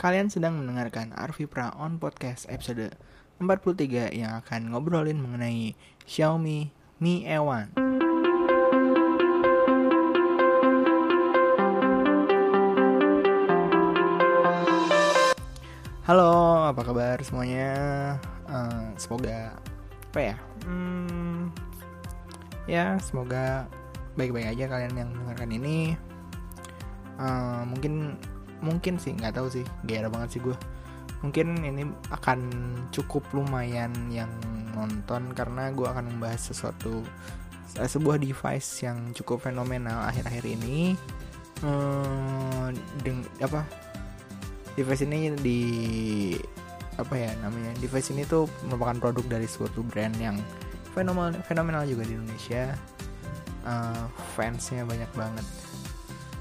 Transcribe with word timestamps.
Kalian 0.00 0.32
sedang 0.32 0.56
mendengarkan 0.56 1.12
Arvi 1.12 1.44
Pra 1.44 1.76
on 1.76 2.00
Podcast 2.00 2.48
episode 2.48 2.96
43 3.36 4.16
yang 4.16 4.32
akan 4.40 4.72
ngobrolin 4.72 5.20
mengenai 5.20 5.76
Xiaomi 6.08 6.72
Mi 7.04 7.28
E1. 7.28 7.76
Halo, 16.08 16.32
apa 16.72 16.80
kabar 16.80 17.20
semuanya? 17.20 17.68
Uh, 18.48 18.96
semoga 18.96 19.52
apa 20.08 20.32
ya? 20.32 20.36
Hmm, 20.64 21.52
ya, 22.64 22.96
semoga 23.04 23.68
baik-baik 24.16 24.48
aja 24.56 24.64
kalian 24.64 24.96
yang 24.96 25.12
mendengarkan 25.12 25.52
ini. 25.52 25.92
Uh, 27.20 27.68
mungkin 27.68 28.16
mungkin 28.60 28.96
sih 29.00 29.16
nggak 29.16 29.36
tahu 29.36 29.48
sih, 29.48 29.64
gaya 29.84 30.08
banget 30.08 30.38
sih 30.38 30.40
gue. 30.40 30.56
Mungkin 31.20 31.60
ini 31.64 31.84
akan 32.08 32.38
cukup 32.88 33.24
lumayan 33.36 33.92
yang 34.08 34.32
nonton 34.72 35.36
karena 35.36 35.68
gue 35.68 35.84
akan 35.84 36.16
membahas 36.16 36.48
sesuatu 36.48 37.04
eh, 37.76 37.84
sebuah 37.84 38.16
device 38.16 38.88
yang 38.88 39.12
cukup 39.12 39.44
fenomenal 39.44 40.00
akhir-akhir 40.08 40.44
ini. 40.48 40.96
Deng 43.04 43.20
apa? 43.44 43.68
Device 44.80 45.04
ini 45.04 45.28
di 45.36 45.60
apa 46.96 47.12
ya 47.20 47.36
namanya? 47.44 47.76
Device 47.84 48.16
ini 48.16 48.24
tuh 48.24 48.48
merupakan 48.64 48.96
produk 48.96 49.36
dari 49.36 49.44
suatu 49.44 49.84
brand 49.84 50.16
yang 50.16 50.40
fenomenal 50.96 51.36
fenomenal 51.44 51.84
juga 51.84 52.08
di 52.08 52.16
Indonesia. 52.16 52.72
Uh, 53.60 54.08
fansnya 54.32 54.88
banyak 54.88 55.12
banget 55.12 55.44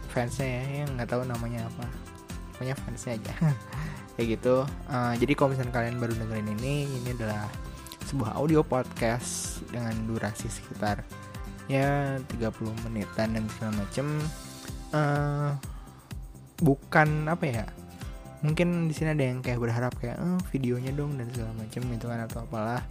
fansnya 0.09 0.47
ya 0.47 0.63
yang 0.83 0.89
nggak 0.97 1.09
tahu 1.09 1.23
namanya 1.23 1.69
apa. 1.69 1.85
Pokoknya 2.53 2.75
fansnya 2.75 3.15
aja. 3.15 3.33
Kayak 4.17 4.27
gitu. 4.35 4.55
Uh, 4.89 5.13
jadi 5.15 5.31
kalau 5.37 5.55
misalnya 5.55 5.73
kalian 5.73 5.95
baru 6.01 6.13
dengerin 6.17 6.49
ini 6.59 6.89
ini 6.89 7.09
adalah 7.15 7.47
sebuah 8.09 8.35
audio 8.41 8.65
podcast 8.65 9.61
dengan 9.69 9.93
durasi 10.09 10.49
sekitar 10.49 11.05
ya 11.69 12.17
30 12.17 12.49
menitan 12.89 13.37
dan 13.37 13.45
segala 13.53 13.85
macem. 13.85 14.07
Uh, 14.89 15.53
bukan 16.59 17.29
apa 17.29 17.45
ya 17.45 17.65
mungkin 18.39 18.87
di 18.87 18.93
sini 18.95 19.13
ada 19.15 19.23
yang 19.23 19.39
kayak 19.43 19.59
berharap 19.59 19.93
kayak 19.99 20.15
eh, 20.15 20.39
videonya 20.55 20.91
dong 20.95 21.19
dan 21.19 21.27
segala 21.31 21.51
macam 21.59 21.81
gitu 21.91 22.05
kan 22.07 22.19
atau 22.23 22.39
apalah. 22.43 22.83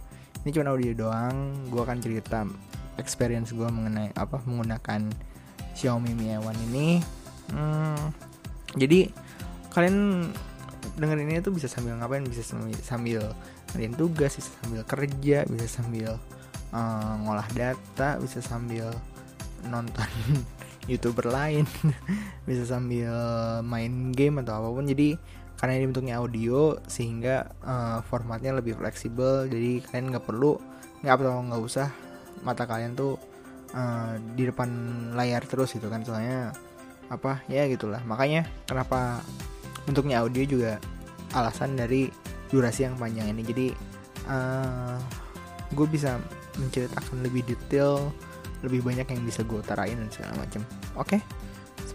Ini 0.45 0.49
cuma 0.55 0.71
audio 0.71 0.93
doang. 0.95 1.67
Gue 1.67 1.81
akan 1.83 1.99
cerita 1.99 2.47
experience 2.95 3.51
gue 3.51 3.65
mengenai 3.65 4.13
apa 4.15 4.39
menggunakan 4.45 5.09
Xiaomi 5.75 6.11
Mi 6.15 6.33
A1 6.33 6.55
ini. 6.71 7.01
Hmm, 7.49 8.13
jadi 8.77 9.09
kalian 9.73 10.29
dengerin 10.99 11.29
ini 11.29 11.41
tuh 11.41 11.55
bisa 11.55 11.65
sambil 11.65 11.97
ngapain? 11.97 12.25
Bisa 12.25 12.45
sambil, 12.45 12.77
sambil 12.81 13.23
tugas 13.97 14.33
bisa 14.33 14.49
sambil 14.61 14.81
kerja 14.81 15.45
bisa 15.45 15.67
sambil 15.69 16.17
uh, 16.73 17.13
ngolah 17.21 17.45
data 17.53 18.17
bisa 18.17 18.41
sambil 18.41 18.89
nonton 19.69 20.09
youtuber 20.89 21.29
lain 21.29 21.69
bisa 22.49 22.65
sambil 22.65 23.13
main 23.61 24.13
game 24.13 24.41
atau 24.41 24.63
apa 24.63 24.69
pun. 24.73 24.85
Jadi 24.87 25.17
karena 25.59 25.75
ini 25.75 25.85
bentuknya 25.91 26.15
audio 26.23 26.79
sehingga 26.87 27.51
uh, 27.61 27.99
formatnya 28.07 28.55
lebih 28.55 28.79
fleksibel. 28.79 29.45
Jadi 29.45 29.83
kalian 29.85 30.15
nggak 30.15 30.25
perlu 30.25 30.57
nggak 30.99 31.15
perlu 31.15 31.31
nggak 31.51 31.63
usah 31.63 31.87
mata 32.43 32.63
kalian 32.67 32.95
tuh 32.95 33.19
uh, 33.73 34.15
di 34.35 34.47
depan 34.47 34.69
layar 35.13 35.43
terus 35.45 35.73
gitu 35.75 35.87
kan 35.89 36.01
soalnya 36.05 36.53
apa 37.09 37.41
ya 37.49 37.65
gitulah. 37.65 38.01
Makanya 38.05 38.45
kenapa 38.69 39.21
bentuknya 39.85 40.21
audio 40.21 40.45
juga 40.45 40.77
alasan 41.33 41.77
dari 41.77 42.09
durasi 42.49 42.85
yang 42.85 42.95
panjang 42.97 43.29
ini. 43.33 43.41
Jadi 43.45 43.67
uh, 44.29 44.97
gue 45.73 45.87
bisa 45.89 46.17
menceritakan 46.57 47.21
lebih 47.21 47.45
detail 47.45 48.09
lebih 48.59 48.83
banyak 48.83 49.07
yang 49.07 49.21
bisa 49.23 49.41
gue 49.45 49.61
utarain 49.61 49.95
dan 49.95 50.09
segala 50.11 50.33
macam. 50.43 50.61
Oke? 50.99 51.17
Okay? 51.17 51.21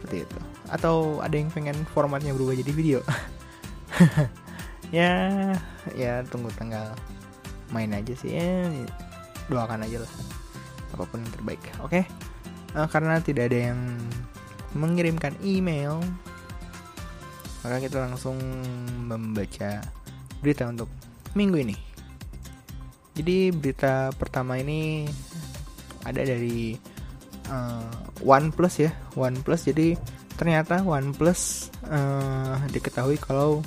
seperti 0.05 0.29
itu. 0.29 0.39
Atau 0.69 1.25
ada 1.25 1.33
yang 1.33 1.49
pengen 1.49 1.77
formatnya 1.93 2.37
berubah 2.37 2.57
jadi 2.59 2.73
video? 2.73 3.01
Ya 4.93 5.51
ya 5.99 6.23
tunggu 6.31 6.55
tanggal 6.55 6.95
main 7.75 7.91
aja 7.91 8.15
sih. 8.15 8.39
Ya 8.39 8.71
doakan 9.51 9.83
aja 9.83 10.07
lah 10.07 10.13
apa 10.95 11.05
pun 11.11 11.21
yang 11.21 11.33
terbaik 11.35 11.61
oke? 11.83 11.91
Okay? 11.91 12.05
uh, 12.75 12.89
karena 12.91 13.23
tidak 13.23 13.51
ada 13.51 13.71
yang 13.73 13.81
mengirimkan 14.75 15.35
email 15.47 16.03
maka 17.65 17.81
kita 17.81 17.97
langsung 18.05 18.37
membaca 19.09 19.81
berita 20.45 20.69
untuk 20.69 20.93
minggu 21.33 21.65
ini. 21.65 21.77
Jadi 23.17 23.49
berita 23.57 24.13
pertama 24.13 24.61
ini 24.61 25.09
ada 26.05 26.21
dari 26.21 26.77
uh, 27.49 28.21
OnePlus 28.21 28.85
ya 28.85 28.93
OnePlus. 29.17 29.73
Jadi 29.73 29.97
ternyata 30.37 30.85
OnePlus 30.85 31.73
uh, 31.89 32.61
diketahui 32.69 33.17
kalau 33.17 33.65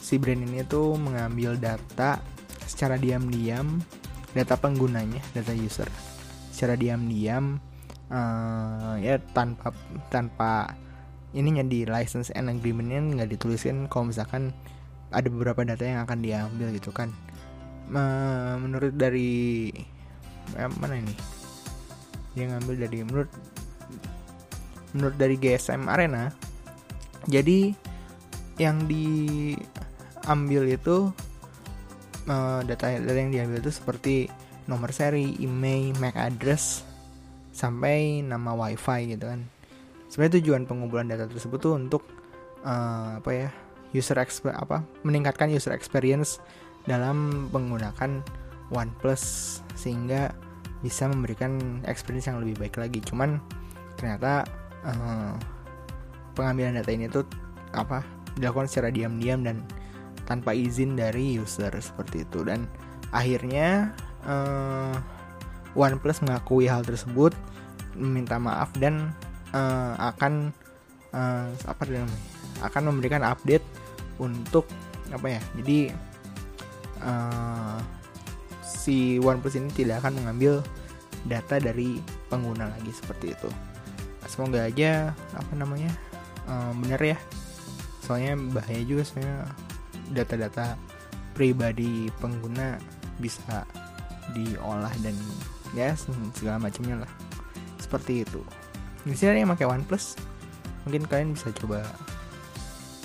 si 0.00 0.16
brand 0.16 0.48
ini 0.48 0.64
tuh 0.64 0.96
mengambil 0.96 1.60
data 1.60 2.16
secara 2.64 2.96
diam-diam 2.96 3.76
data 4.32 4.56
penggunanya 4.56 5.20
data 5.36 5.52
user 5.52 6.07
secara 6.58 6.74
diam-diam 6.74 7.62
uh, 8.10 8.98
ya 8.98 9.22
tanpa 9.30 9.70
tanpa 10.10 10.74
ininya 11.30 11.62
di 11.62 11.86
license 11.86 12.34
and 12.34 12.50
agreementnya 12.50 12.98
nggak 12.98 13.30
dituliskan 13.38 13.86
kalau 13.86 14.10
misalkan 14.10 14.50
ada 15.14 15.30
beberapa 15.30 15.62
data 15.62 15.86
yang 15.86 16.02
akan 16.02 16.18
diambil 16.18 16.74
gitu 16.74 16.90
kan. 16.90 17.14
Uh, 17.94 18.58
menurut 18.58 18.90
dari 18.98 19.70
eh, 20.58 20.70
mana 20.82 20.98
ini? 20.98 21.14
Dia 22.34 22.50
ngambil 22.50 22.74
dari 22.74 22.98
menurut 23.06 23.30
menurut 24.98 25.14
dari 25.14 25.38
GSM 25.38 25.86
Arena 25.86 26.34
jadi 27.28 27.76
yang 28.56 28.88
diambil 28.88 30.62
itu 30.66 31.12
uh, 32.26 32.60
data 32.64 32.96
data 32.98 33.18
yang 33.18 33.30
diambil 33.30 33.60
itu 33.60 33.70
seperti 33.70 34.32
nomor 34.68 34.92
seri, 34.92 35.34
email, 35.40 35.96
MAC 35.96 36.14
address 36.14 36.84
sampai 37.50 38.20
nama 38.22 38.52
WiFi 38.54 39.16
gitu 39.16 39.26
kan. 39.26 39.40
Sebenarnya 40.12 40.38
tujuan 40.40 40.62
pengumpulan 40.68 41.08
data 41.08 41.24
tersebut 41.26 41.58
tuh 41.58 41.74
untuk 41.74 42.04
uh, 42.62 43.18
apa 43.20 43.30
ya 43.32 43.48
user 43.96 44.20
exp 44.20 44.48
apa 44.52 44.84
meningkatkan 45.04 45.48
user 45.48 45.72
experience 45.72 46.42
dalam 46.84 47.48
menggunakan 47.52 48.20
OnePlus 48.72 49.24
sehingga 49.76 50.32
bisa 50.84 51.08
memberikan 51.10 51.82
experience 51.88 52.28
yang 52.30 52.38
lebih 52.40 52.60
baik 52.60 52.76
lagi 52.78 53.00
cuman 53.02 53.40
ternyata 53.98 54.46
uh, 54.86 55.34
pengambilan 56.38 56.78
data 56.78 56.90
ini 56.92 57.10
tuh 57.10 57.26
apa 57.74 58.04
dilakukan 58.38 58.70
secara 58.70 58.94
diam-diam 58.94 59.42
dan 59.42 59.64
tanpa 60.28 60.54
izin 60.54 60.94
dari 60.94 61.40
user 61.40 61.72
seperti 61.80 62.22
itu 62.22 62.44
dan 62.46 62.68
akhirnya 63.10 63.96
uh, 64.26 64.96
OnePlus 65.76 66.24
mengakui 66.24 66.66
hal 66.66 66.82
tersebut 66.82 67.36
meminta 67.98 68.38
maaf 68.38 68.70
dan 68.78 69.14
uh, 69.54 69.94
akan 69.98 70.54
uh, 71.14 71.50
apa 71.66 71.82
namanya 71.86 72.20
akan 72.62 72.82
memberikan 72.90 73.22
update 73.22 73.64
untuk 74.18 74.66
apa 75.14 75.38
ya 75.38 75.40
jadi 75.58 75.78
uh, 77.02 77.78
si 78.62 79.20
OnePlus 79.20 79.60
ini 79.60 79.70
tidak 79.72 80.04
akan 80.04 80.22
mengambil 80.22 80.64
data 81.26 81.58
dari 81.58 81.98
pengguna 82.30 82.70
lagi 82.70 82.92
seperti 82.94 83.34
itu. 83.34 83.50
Semoga 84.28 84.68
aja 84.68 85.16
apa 85.32 85.52
namanya 85.56 85.90
um, 86.46 86.84
bener 86.84 87.16
ya. 87.16 87.18
Soalnya 88.04 88.36
bahaya 88.52 88.84
juga 88.84 89.04
saya 89.08 89.44
data-data 90.12 90.76
pribadi 91.32 92.08
pengguna 92.20 92.76
bisa 93.20 93.64
diolah 94.36 94.92
dan 95.04 95.14
ya 95.76 95.92
segala 96.34 96.58
macamnya 96.58 97.04
lah. 97.04 97.12
Seperti 97.80 98.24
itu. 98.26 98.40
Di 99.06 99.14
sini 99.16 99.40
yang 99.40 99.52
pakai 99.54 99.68
OnePlus, 99.68 100.18
mungkin 100.88 101.04
kalian 101.04 101.36
bisa 101.36 101.52
coba 101.52 101.84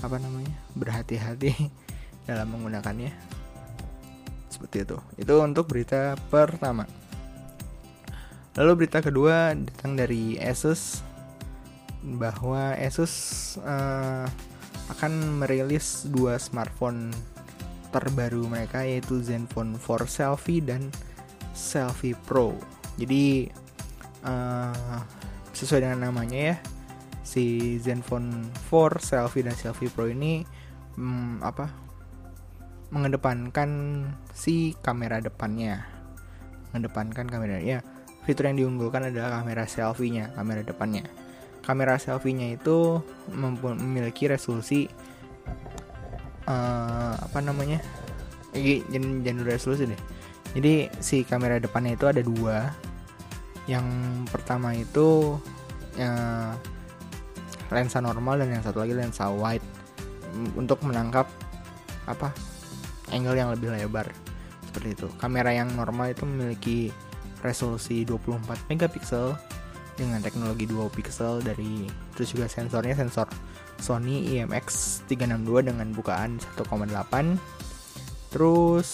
apa 0.04 0.20
namanya 0.20 0.56
berhati-hati 0.76 1.72
dalam 2.28 2.52
menggunakannya 2.52 3.12
seperti 4.52 4.88
itu 4.88 4.98
itu 5.20 5.34
untuk 5.40 5.68
berita 5.68 6.16
pertama 6.32 6.88
lalu 8.56 8.84
berita 8.84 9.04
kedua 9.04 9.52
datang 9.52 10.00
dari 10.00 10.40
Asus 10.40 11.04
bahwa 12.04 12.72
Asus 12.80 13.56
uh, 13.64 14.24
akan 14.92 15.44
merilis 15.44 16.08
dua 16.08 16.40
smartphone 16.40 17.12
terbaru 17.92 18.48
mereka 18.48 18.88
yaitu 18.88 19.20
Zenfone 19.24 19.80
4 19.80 20.08
Selfie 20.08 20.64
dan 20.64 20.88
Selfie 21.54 22.18
Pro. 22.18 22.58
Jadi 22.98 23.48
uh, 24.26 25.00
sesuai 25.54 25.86
dengan 25.86 26.10
namanya 26.10 26.54
ya 26.54 26.56
si 27.22 27.78
Zenfone 27.80 28.50
4 28.68 29.00
Selfie 29.00 29.46
dan 29.46 29.56
Selfie 29.56 29.88
Pro 29.88 30.10
ini 30.10 30.44
hmm, 30.98 31.46
apa 31.46 31.70
mengedepankan 32.94 33.70
si 34.34 34.78
kamera 34.82 35.22
depannya. 35.22 35.86
Mengedepankan 36.74 37.26
kamera 37.30 37.62
ya. 37.62 37.82
Fitur 38.26 38.50
yang 38.50 38.58
diunggulkan 38.58 39.12
adalah 39.12 39.42
kamera 39.42 39.68
selfie-nya 39.68 40.32
kamera 40.38 40.64
depannya. 40.64 41.04
Kamera 41.66 42.00
selfie-nya 42.00 42.56
itu 42.56 43.02
memiliki 43.34 44.30
resolusi 44.30 44.88
uh, 46.48 47.18
apa 47.18 47.40
namanya? 47.42 47.82
Jangan 48.54 49.26
jangan 49.26 49.44
resolusi 49.44 49.90
deh 49.90 50.13
jadi 50.54 50.94
si 51.02 51.26
kamera 51.26 51.58
depannya 51.58 51.98
itu 51.98 52.06
ada 52.06 52.22
dua. 52.22 52.70
Yang 53.66 53.86
pertama 54.30 54.78
itu 54.78 55.38
uh, 55.98 56.52
lensa 57.74 57.98
normal 58.04 58.38
dan 58.46 58.54
yang 58.54 58.64
satu 58.64 58.86
lagi 58.86 58.94
lensa 58.94 59.34
wide. 59.34 59.66
Untuk 60.54 60.82
menangkap 60.86 61.26
apa 62.06 62.30
angle 63.10 63.38
yang 63.38 63.50
lebih 63.50 63.74
lebar. 63.74 64.06
Seperti 64.70 64.94
itu. 64.94 65.08
Kamera 65.18 65.50
yang 65.50 65.74
normal 65.74 66.14
itu 66.14 66.24
memiliki 66.26 66.80
resolusi 67.42 68.06
24 68.06 68.70
megapiksel 68.70 69.36
dengan 69.94 70.22
teknologi 70.26 70.66
dual 70.66 70.90
pixel 70.90 71.38
dari 71.46 71.86
terus 72.18 72.34
juga 72.34 72.50
sensornya 72.50 72.98
sensor 72.98 73.30
Sony 73.78 74.42
IMX362 74.42 75.70
dengan 75.70 75.94
bukaan 75.94 76.42
1,8 76.58 77.38
terus 78.34 78.90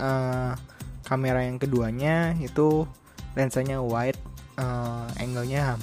uh, 0.00 0.56
kamera 1.04 1.44
yang 1.44 1.60
keduanya 1.60 2.34
itu 2.40 2.88
lensanya 3.36 3.78
wide 3.78 4.18
uh, 4.58 5.06
angle-nya 5.20 5.78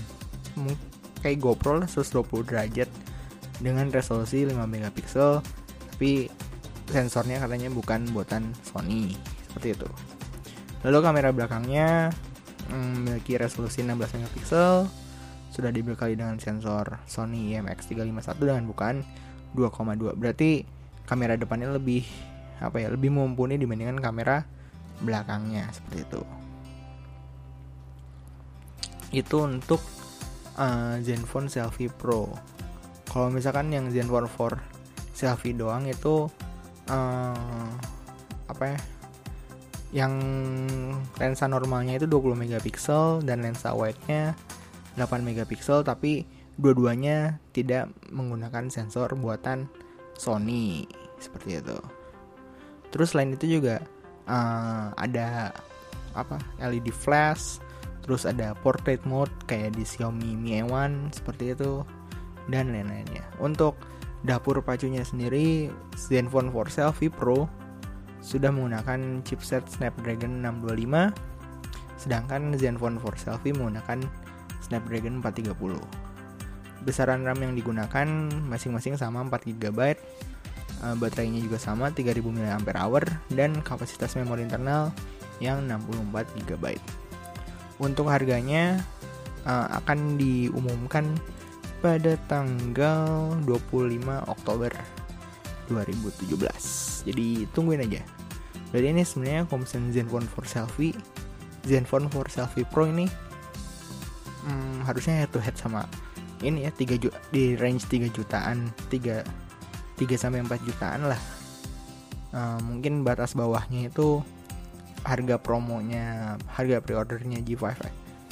kayak 1.21 1.39
GoPro 1.39 1.85
lah 1.85 1.89
120 1.89 2.49
derajat 2.49 2.89
dengan 3.61 3.89
resolusi 3.89 4.45
5 4.45 4.53
megapiksel 4.65 5.41
tapi 5.97 6.29
sensornya 6.87 7.41
katanya 7.41 7.73
bukan 7.73 8.05
buatan 8.13 8.53
Sony 8.63 9.17
seperti 9.49 9.75
itu. 9.75 9.89
Lalu 10.85 10.97
kamera 11.03 11.29
belakangnya 11.33 12.13
mm, 12.69 12.89
memiliki 13.01 13.35
resolusi 13.35 13.81
16 13.81 13.97
megapiksel 13.97 14.85
sudah 15.49 15.73
dibekali 15.73 16.13
dengan 16.13 16.37
sensor 16.37 17.01
Sony 17.09 17.57
IMX351 17.57 18.37
dengan 18.37 18.65
bukaan 18.69 19.01
2,2 19.57 20.13
berarti 20.13 20.69
kamera 21.09 21.33
depannya 21.33 21.73
lebih 21.73 22.05
apa 22.57 22.81
ya 22.81 22.87
lebih 22.89 23.13
mumpuni 23.13 23.57
dibandingkan 23.59 24.01
kamera 24.01 24.45
belakangnya 25.01 25.69
seperti 25.69 25.99
itu 26.03 26.21
itu 29.13 29.37
untuk 29.39 29.81
uh, 30.57 30.97
Zenfone 30.99 31.47
Selfie 31.47 31.93
Pro 31.93 32.33
kalau 33.07 33.31
misalkan 33.31 33.71
yang 33.71 33.87
Zenfone 33.93 34.27
4 34.27 35.15
selfie 35.17 35.57
doang 35.57 35.89
itu 35.89 36.29
uh, 36.91 37.69
apa 38.45 38.63
ya 38.69 38.79
yang 39.95 40.13
lensa 41.17 41.47
normalnya 41.47 41.95
itu 41.95 42.05
20 42.05 42.35
megapiksel 42.35 43.23
dan 43.23 43.41
lensa 43.41 43.71
wide-nya 43.71 44.35
8 44.99 45.23
megapiksel 45.23 45.81
tapi 45.87 46.27
dua-duanya 46.59 47.39
tidak 47.55 47.87
menggunakan 48.11 48.67
sensor 48.67 49.13
buatan 49.15 49.69
Sony 50.17 50.89
seperti 51.21 51.61
itu. 51.61 51.77
Terus 52.91 53.13
selain 53.13 53.35
itu 53.35 53.59
juga 53.59 53.83
uh, 54.27 54.91
ada 54.95 55.51
apa 56.17 56.41
LED 56.57 56.89
flash, 56.89 57.61
terus 58.03 58.25
ada 58.25 58.57
portrait 58.63 59.01
mode 59.05 59.31
kayak 59.45 59.75
di 59.77 59.83
Xiaomi 59.85 60.33
Mi 60.33 60.63
A1 60.63 61.13
seperti 61.13 61.53
itu 61.53 61.83
dan 62.47 62.71
lain-lainnya. 62.71 63.23
Untuk 63.37 63.75
Dapur 64.25 64.59
pacunya 64.65 65.05
sendiri 65.05 65.69
Zenfone 65.93 66.49
4 66.49 66.73
Selfie 66.73 67.13
Pro 67.13 67.45
sudah 68.17 68.49
menggunakan 68.49 69.21
chipset 69.21 69.61
Snapdragon 69.69 70.41
625 70.41 71.13
sedangkan 72.01 72.53
Zenfone 72.57 72.97
4 72.97 73.23
Selfie 73.23 73.53
menggunakan 73.53 74.01
Snapdragon 74.61 75.21
430. 75.21 75.79
Besaran 76.85 77.25
RAM 77.25 77.39
yang 77.41 77.53
digunakan 77.57 78.07
masing-masing 78.47 78.95
sama 78.95 79.21
4 79.25 79.53
GB. 79.53 79.79
Uh, 79.79 79.95
baterainya 80.97 81.41
juga 81.41 81.57
sama 81.57 81.89
3000 81.89 82.21
mAh 82.21 83.05
dan 83.33 83.51
kapasitas 83.65 84.13
memori 84.17 84.45
internal 84.45 84.93
yang 85.41 85.65
64 85.65 86.45
GB. 86.45 86.77
Untuk 87.77 88.09
harganya 88.09 88.81
uh, 89.45 89.69
akan 89.81 90.17
diumumkan 90.17 91.05
pada 91.81 92.17
tanggal 92.25 93.37
25 93.45 94.01
Oktober 94.25 94.73
2017. 95.69 97.05
Jadi 97.05 97.27
tungguin 97.53 97.85
aja. 97.85 98.01
Jadi 98.73 98.85
ini 98.91 99.03
sebenarnya 99.05 99.47
kalau 99.47 99.63
Zenfone 99.63 100.27
4 100.27 100.43
Selfie, 100.43 100.97
Zenfone 101.63 102.09
4 102.11 102.33
Selfie 102.33 102.67
Pro 102.67 102.89
ini 102.89 103.07
hmm, 104.43 104.83
harusnya 104.83 105.23
head 105.23 105.31
to 105.31 105.39
head 105.39 105.55
sama 105.55 105.87
ini 106.45 106.69
ya 106.69 106.71
3 106.73 107.01
juta 107.01 107.17
di 107.33 107.57
range 107.57 107.89
3 107.89 108.13
jutaan, 108.13 108.69
3 108.93 109.46
3 109.97 110.13
sampai 110.15 110.45
4 110.45 110.67
jutaan 110.67 111.09
lah. 111.09 111.21
Uh, 112.31 112.59
mungkin 112.61 113.01
batas 113.01 113.33
bawahnya 113.33 113.89
itu 113.89 114.21
harga 115.01 115.41
promonya, 115.41 116.37
harga 116.53 116.83
pre-ordernya 116.83 117.41
G5 117.41 117.65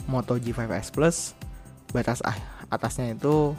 Moto 0.05 0.37
G5S 0.37 0.93
Plus 0.93 1.17
batas 1.89 2.19
ah, 2.27 2.35
atasnya 2.69 3.15
itu 3.15 3.55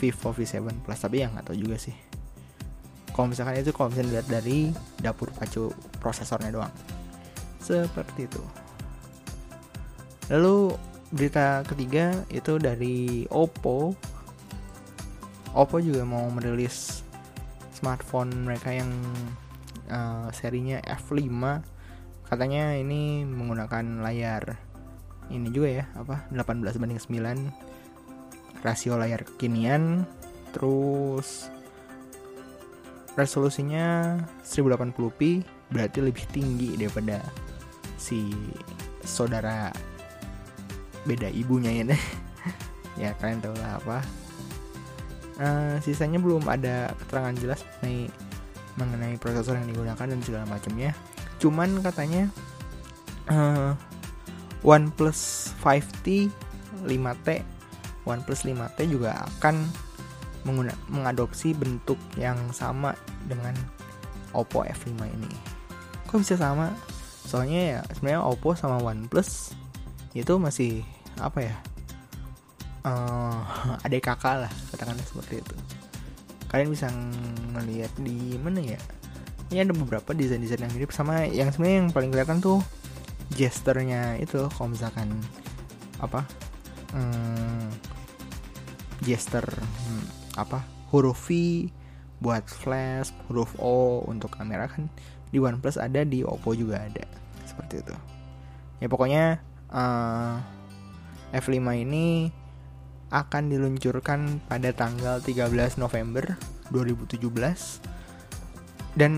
Vivo 0.00 0.30
V7 0.32 0.64
Plus. 0.86 1.00
Tapi 1.00 1.16
yang 1.20 1.36
nggak 1.36 1.52
tahu 1.52 1.58
juga 1.60 1.76
sih. 1.76 1.92
Kalau 3.12 3.28
misalkan 3.28 3.60
itu 3.60 3.74
kalau 3.74 3.92
misalnya 3.92 4.16
lihat 4.16 4.26
dari 4.30 4.58
dapur 5.02 5.28
pacu 5.34 5.68
prosesornya 6.00 6.54
doang. 6.54 6.72
Seperti 7.60 8.24
itu. 8.24 8.42
Lalu 10.32 10.72
berita 11.10 11.66
ketiga 11.66 12.14
itu 12.30 12.56
dari 12.56 13.26
Oppo. 13.28 13.92
Oppo 15.52 15.76
juga 15.82 16.06
mau 16.06 16.30
merilis 16.30 17.02
smartphone 17.80 18.44
mereka 18.44 18.76
yang 18.76 18.92
uh, 19.88 20.28
serinya 20.36 20.84
F5 20.84 21.32
katanya 22.28 22.76
ini 22.76 23.24
menggunakan 23.24 24.04
layar 24.04 24.60
ini 25.32 25.48
juga 25.48 25.82
ya 25.82 25.84
apa 25.96 26.28
18 26.28 26.76
banding 26.76 27.00
9 27.00 28.60
rasio 28.60 29.00
layar 29.00 29.24
kekinian 29.24 30.04
terus 30.52 31.48
resolusinya 33.16 34.20
1080p 34.44 35.20
berarti 35.72 35.98
lebih 36.04 36.24
tinggi 36.30 36.76
daripada 36.76 37.24
si 37.96 38.30
saudara 39.02 39.72
beda 41.08 41.32
ibunya 41.32 41.72
ya 41.80 41.96
ya 42.98 43.10
kalian 43.16 43.40
tahu 43.40 43.56
lah 43.56 43.80
apa 43.80 43.98
uh, 45.40 45.76
sisanya 45.80 46.20
belum 46.20 46.44
ada 46.46 46.92
keterangan 47.04 47.34
jelas 47.40 47.60
mengenai 47.80 48.12
mengenai 48.78 49.14
prosesor 49.18 49.58
yang 49.58 49.68
digunakan 49.68 50.06
dan 50.06 50.20
segala 50.22 50.44
macamnya 50.46 50.94
cuman 51.40 51.80
katanya 51.80 52.28
uh, 53.32 53.72
OnePlus 54.62 55.52
5T 55.64 56.28
5T 56.84 57.28
OnePlus 58.04 58.40
5T 58.44 58.78
juga 58.88 59.24
akan 59.40 59.64
mengadopsi 60.88 61.52
bentuk 61.52 62.00
yang 62.16 62.36
sama 62.56 62.96
dengan 63.28 63.52
Oppo 64.32 64.62
F5 64.64 64.94
ini. 65.04 65.32
Kok 66.08 66.22
bisa 66.22 66.38
sama? 66.38 66.72
Soalnya 67.26 67.60
ya 67.60 67.80
sebenarnya 67.92 68.22
Oppo 68.24 68.56
sama 68.56 68.80
OnePlus 68.80 69.52
itu 70.16 70.32
masih 70.40 70.82
apa 71.20 71.44
ya? 71.44 71.54
Uh, 72.80 73.44
ada 73.84 73.96
kakak 74.00 74.48
lah 74.48 74.52
katakanlah 74.72 75.04
seperti 75.04 75.44
itu. 75.44 75.56
Kalian 76.48 76.68
bisa 76.72 76.88
ngelihat 77.54 77.92
di 78.00 78.40
mana 78.40 78.60
ya? 78.64 78.80
Ini 79.50 79.66
ada 79.66 79.74
beberapa 79.74 80.14
desain-desain 80.14 80.62
yang 80.62 80.72
mirip 80.72 80.94
sama 80.94 81.26
yang 81.26 81.50
sebenarnya 81.50 81.76
yang 81.84 81.90
paling 81.90 82.10
kelihatan 82.14 82.38
tuh 82.38 82.62
gesturnya 83.34 84.18
itu 84.18 84.50
kalau 84.54 84.74
misalkan 84.74 85.10
apa 86.02 86.26
hmm, 86.94 87.70
gesture 89.06 89.46
hmm, 89.46 90.04
apa 90.34 90.66
huruf 90.90 91.30
V 91.30 91.70
buat 92.18 92.44
flash 92.50 93.14
huruf 93.30 93.54
O 93.56 94.02
untuk 94.04 94.34
kamera 94.34 94.66
kan 94.66 94.90
di 95.30 95.38
OnePlus 95.38 95.78
ada 95.78 96.02
di 96.02 96.26
Oppo 96.26 96.52
juga 96.52 96.82
ada 96.82 97.06
seperti 97.46 97.86
itu 97.86 97.94
ya 98.82 98.86
pokoknya 98.90 99.38
uh, 99.70 100.36
F5 101.30 101.62
ini 101.86 102.34
akan 103.10 103.50
diluncurkan 103.50 104.38
pada 104.46 104.70
tanggal 104.70 105.18
13 105.18 105.78
November 105.82 106.38
2017 106.70 107.20
dan 108.98 109.12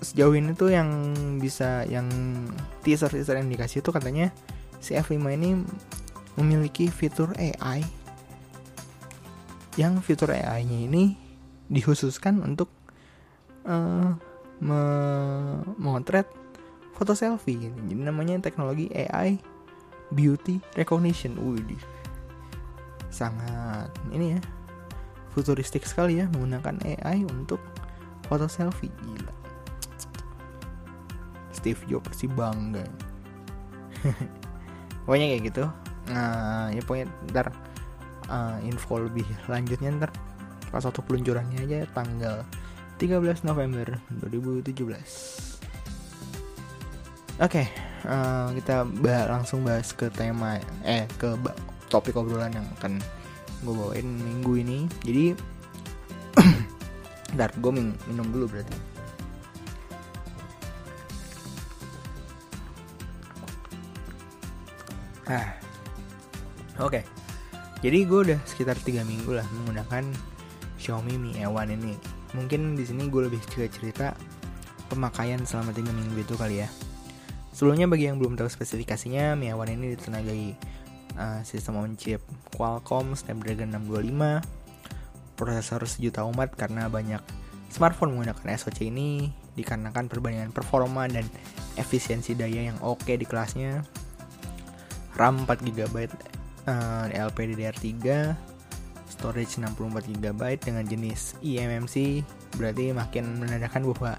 sejauh 0.00 0.32
ini 0.32 0.56
tuh 0.56 0.72
yang 0.72 0.88
bisa 1.36 1.84
yang 1.88 2.08
teaser 2.80 3.12
teaser 3.12 3.36
yang 3.36 3.48
dikasih 3.52 3.84
tuh 3.84 3.92
katanya 3.92 4.32
si 4.80 4.96
F5 4.96 5.20
ini 5.36 5.60
memiliki 6.40 6.88
fitur 6.88 7.36
AI 7.36 7.84
yang 9.78 10.02
fitur 10.02 10.34
AI-nya 10.34 10.90
ini 10.90 11.14
dikhususkan 11.70 12.42
untuk 12.42 12.66
uh, 13.62 14.10
memotret 14.58 16.26
foto 16.98 17.14
selfie. 17.14 17.70
Jadi 17.70 18.02
namanya 18.02 18.42
teknologi 18.42 18.90
AI 18.90 19.38
beauty 20.10 20.58
recognition. 20.74 21.38
Wih, 21.38 21.78
sangat 23.08 23.88
ini 24.12 24.36
ya 24.36 24.40
futuristik 25.32 25.86
sekali 25.86 26.18
ya 26.18 26.26
menggunakan 26.32 26.82
AI 26.84 27.24
untuk 27.28 27.62
foto 28.26 28.50
selfie. 28.50 28.90
Gila. 28.90 29.34
Steve 31.54 31.80
Jobs 31.86 32.10
pasti 32.10 32.26
bangga. 32.26 32.86
pokoknya 35.06 35.26
kayak 35.36 35.42
gitu. 35.52 35.64
Nah, 36.08 36.72
ya 36.72 36.80
pokoknya 36.82 37.06
ntar 37.30 37.52
uh, 38.28 38.58
info 38.64 39.00
lebih 39.02 39.26
lanjutnya 39.50 39.90
ntar 39.98 40.10
pas 40.68 40.84
waktu 40.84 41.00
peluncurannya 41.00 41.64
aja 41.64 41.78
tanggal 41.96 42.44
13 43.00 43.48
November 43.48 43.96
2017 44.12 44.84
Oke, 47.38 47.62
okay, 47.62 47.66
uh, 48.02 48.50
kita 48.50 48.82
bah 48.98 49.30
langsung 49.30 49.62
bahas 49.62 49.94
ke 49.94 50.10
tema 50.10 50.58
eh 50.82 51.06
ke 51.22 51.38
topik 51.88 52.16
obrolan 52.16 52.52
yang 52.52 52.66
akan 52.80 53.00
gue 53.64 53.74
bawain 53.74 54.06
minggu 54.06 54.52
ini. 54.60 54.78
Jadi, 55.02 55.24
ntar 57.34 57.50
gue 57.58 57.72
min 57.74 57.92
minum 58.06 58.28
dulu 58.30 58.46
berarti. 58.48 58.76
Ah, 65.28 65.52
oke. 66.80 66.88
Okay. 66.88 67.04
Jadi 67.78 67.98
gue 68.08 68.20
udah 68.32 68.40
sekitar 68.48 68.74
tiga 68.80 69.06
minggu 69.06 69.38
lah 69.38 69.46
menggunakan 69.54 70.02
Xiaomi 70.80 71.14
Mi 71.14 71.36
A1 71.38 71.78
ini 71.78 71.94
mungkin 72.34 72.74
di 72.74 72.84
sini 72.84 73.06
gue 73.06 73.30
lebih 73.30 73.38
juga 73.48 73.70
cerita 73.70 74.06
pemakaian 74.90 75.38
selama 75.44 75.70
3 75.70 75.84
minggu 75.84 76.16
itu 76.18 76.34
kali 76.34 76.64
ya. 76.64 76.68
Sebelumnya 77.52 77.90
bagi 77.90 78.06
yang 78.06 78.22
belum 78.22 78.38
tahu 78.38 78.46
spesifikasinya, 78.46 79.34
Mi 79.34 79.50
A1 79.50 79.68
ini 79.74 79.94
ditenagai 79.94 80.42
uh, 81.16 81.40
sistem 81.46 81.80
on 81.80 81.96
chip 81.96 82.20
Qualcomm 82.52 83.16
Snapdragon 83.16 83.72
625, 83.72 85.38
prosesor 85.38 85.86
sejuta 85.88 86.26
umat 86.28 86.52
karena 86.52 86.90
banyak 86.90 87.22
smartphone 87.72 88.16
menggunakan 88.16 88.58
SoC 88.58 88.92
ini 88.92 89.32
dikarenakan 89.56 90.10
perbandingan 90.10 90.52
performa 90.52 91.08
dan 91.08 91.24
efisiensi 91.78 92.34
daya 92.34 92.68
yang 92.68 92.78
oke 92.84 93.08
di 93.08 93.24
kelasnya. 93.24 93.86
RAM 95.18 95.48
4 95.48 95.66
GB 95.66 95.96
uh, 96.70 97.06
LPDDR3 97.10 97.86
storage 99.18 99.58
64 99.58 100.14
GB 100.14 100.42
dengan 100.62 100.86
jenis 100.86 101.34
eMMC 101.42 102.22
berarti 102.54 102.94
makin 102.94 103.42
menandakan 103.42 103.82
bahwa 103.90 104.14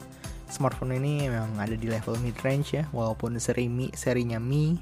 smartphone 0.51 0.99
ini 0.99 1.31
memang 1.31 1.55
ada 1.55 1.77
di 1.77 1.87
level 1.87 2.19
mid 2.19 2.35
range 2.43 2.75
ya 2.75 2.83
walaupun 2.91 3.39
seri 3.39 3.71
Mi 3.71 3.87
serinya 3.95 4.41
Mi 4.41 4.75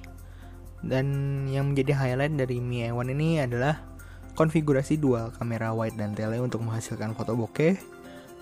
dan 0.85 1.05
yang 1.49 1.73
menjadi 1.73 1.97
highlight 1.97 2.37
dari 2.37 2.61
Mi 2.61 2.85
A1 2.85 3.07
ini 3.09 3.41
adalah 3.41 3.81
konfigurasi 4.37 5.01
dual 5.01 5.33
kamera 5.33 5.73
wide 5.73 5.97
dan 5.97 6.13
tele 6.13 6.37
untuk 6.37 6.61
menghasilkan 6.61 7.17
foto 7.17 7.33
bokeh, 7.33 7.73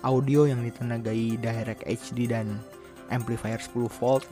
audio 0.04 0.44
yang 0.44 0.60
ditenagai 0.60 1.40
Direct 1.40 1.82
HD 1.88 2.28
dan 2.28 2.60
amplifier 3.08 3.56
10 3.56 3.88
volt 3.88 4.28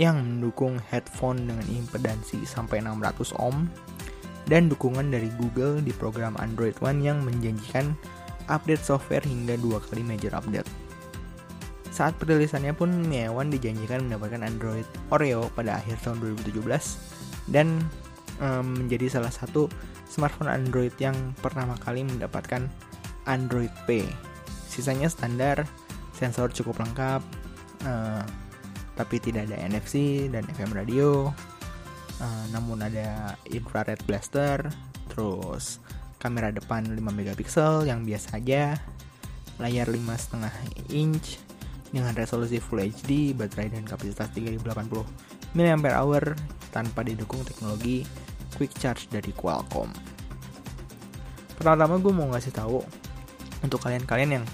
yang 0.00 0.18
mendukung 0.18 0.80
headphone 0.90 1.44
dengan 1.44 1.66
impedansi 1.70 2.42
sampai 2.48 2.82
600 2.82 3.36
ohm 3.38 3.68
dan 4.50 4.66
dukungan 4.68 5.12
dari 5.12 5.30
Google 5.38 5.80
di 5.80 5.92
program 5.94 6.34
Android 6.40 6.74
One 6.80 7.00
yang 7.04 7.22
menjanjikan 7.22 7.94
update 8.48 8.82
software 8.82 9.24
hingga 9.24 9.56
dua 9.60 9.80
kali 9.80 10.04
major 10.04 10.34
update. 10.36 10.68
Saat 11.94 12.18
perilisannya 12.18 12.74
pun 12.74 12.90
Mi 13.06 13.22
One 13.30 13.54
dijanjikan 13.54 14.10
mendapatkan 14.10 14.42
Android 14.42 14.84
Oreo 15.14 15.46
pada 15.54 15.78
akhir 15.78 16.02
tahun 16.02 16.18
2017 16.42 17.13
dan 17.50 17.82
um, 18.40 18.84
menjadi 18.84 19.20
salah 19.20 19.32
satu 19.32 19.68
smartphone 20.08 20.52
Android 20.52 20.94
yang 21.02 21.16
pertama 21.42 21.74
kali 21.80 22.06
mendapatkan 22.06 22.68
Android 23.26 23.72
P. 23.88 24.04
Sisanya 24.68 25.06
standar, 25.10 25.64
sensor 26.14 26.50
cukup 26.50 26.82
lengkap, 26.82 27.22
uh, 27.86 28.24
tapi 28.94 29.18
tidak 29.18 29.50
ada 29.50 29.58
NFC 29.58 30.26
dan 30.30 30.46
FM 30.46 30.70
radio, 30.74 31.30
uh, 32.22 32.44
namun 32.54 32.82
ada 32.84 33.38
infrared 33.50 33.98
blaster 34.06 34.66
terus 35.10 35.78
kamera 36.18 36.50
depan 36.50 36.88
5 36.88 36.98
megapiksel 36.98 37.84
yang 37.84 38.02
biasa 38.02 38.40
aja 38.40 38.80
layar 39.60 39.86
5,5 39.86 40.90
inch 40.90 41.38
dengan 41.94 42.10
resolusi 42.18 42.58
Full 42.58 42.90
HD, 42.90 43.38
baterai 43.38 43.70
dan 43.70 43.86
kapasitas 43.86 44.34
3080 44.34 45.54
mAh 45.54 46.34
tanpa 46.74 47.06
didukung 47.06 47.46
teknologi 47.46 48.02
quick 48.58 48.74
charge 48.74 49.06
dari 49.06 49.30
Qualcomm. 49.30 49.90
Pertama-tama 51.54 52.02
gue 52.02 52.12
mau 52.12 52.26
ngasih 52.34 52.50
tahu 52.50 52.82
untuk 53.62 53.78
kalian-kalian 53.78 54.42
yang 54.42 54.44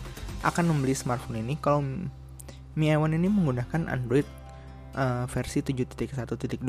akan 0.45 0.69
membeli 0.69 0.93
smartphone 0.93 1.41
ini 1.41 1.57
kalau 1.57 1.81
Mi 2.77 2.93
A1 2.93 3.17
ini 3.17 3.29
menggunakan 3.29 3.89
Android 3.89 4.29
uh, 4.95 5.25
versi 5.27 5.65
7.1.2 5.65 6.61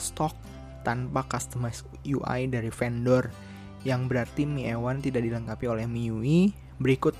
stok 0.00 0.34
tanpa 0.84 1.24
customize 1.28 1.84
UI 2.04 2.48
dari 2.48 2.68
vendor 2.68 3.30
yang 3.84 4.08
berarti 4.08 4.48
Mi 4.48 4.68
A1 4.68 5.04
tidak 5.04 5.24
dilengkapi 5.24 5.64
oleh 5.68 5.84
MIUI 5.84 6.52
berikut 6.80 7.14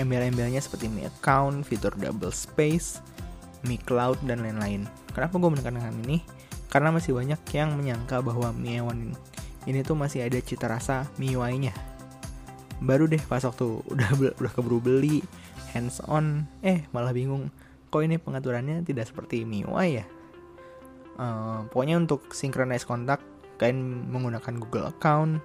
embel-embelnya 0.00 0.62
seperti 0.62 0.88
Mi 0.88 1.04
Account, 1.04 1.66
fitur 1.66 1.92
double 1.98 2.32
space, 2.32 3.02
Mi 3.66 3.76
Cloud, 3.76 4.22
dan 4.24 4.40
lain-lain. 4.40 4.86
Kenapa 5.12 5.36
gue 5.36 5.50
menekankan 5.50 5.94
ini? 6.06 6.22
Karena 6.68 6.92
masih 6.92 7.16
banyak 7.16 7.40
yang 7.56 7.74
menyangka 7.74 8.20
bahwa 8.20 8.52
Mi 8.52 8.76
A1 8.76 9.16
ini 9.68 9.80
tuh 9.84 9.96
masih 9.96 10.24
ada 10.24 10.38
cita 10.40 10.68
rasa 10.68 11.04
MIUI-nya. 11.20 11.76
Baru 12.80 13.04
deh 13.10 13.20
pas 13.20 13.44
waktu 13.44 13.84
udah 13.88 14.10
udah 14.40 14.52
keburu 14.52 14.80
beli, 14.80 15.20
hands 15.74 16.00
on, 16.08 16.48
eh 16.64 16.88
malah 16.94 17.12
bingung. 17.12 17.52
Kok 17.88 18.04
ini 18.04 18.16
pengaturannya 18.20 18.84
tidak 18.84 19.08
seperti 19.08 19.44
MIUI 19.48 19.88
ya? 20.00 20.06
uh, 21.18 21.66
pokoknya 21.68 21.98
untuk 21.98 22.32
synchronize 22.32 22.86
kontak 22.86 23.20
kalian 23.58 24.08
menggunakan 24.08 24.54
Google 24.62 24.88
account 24.88 25.42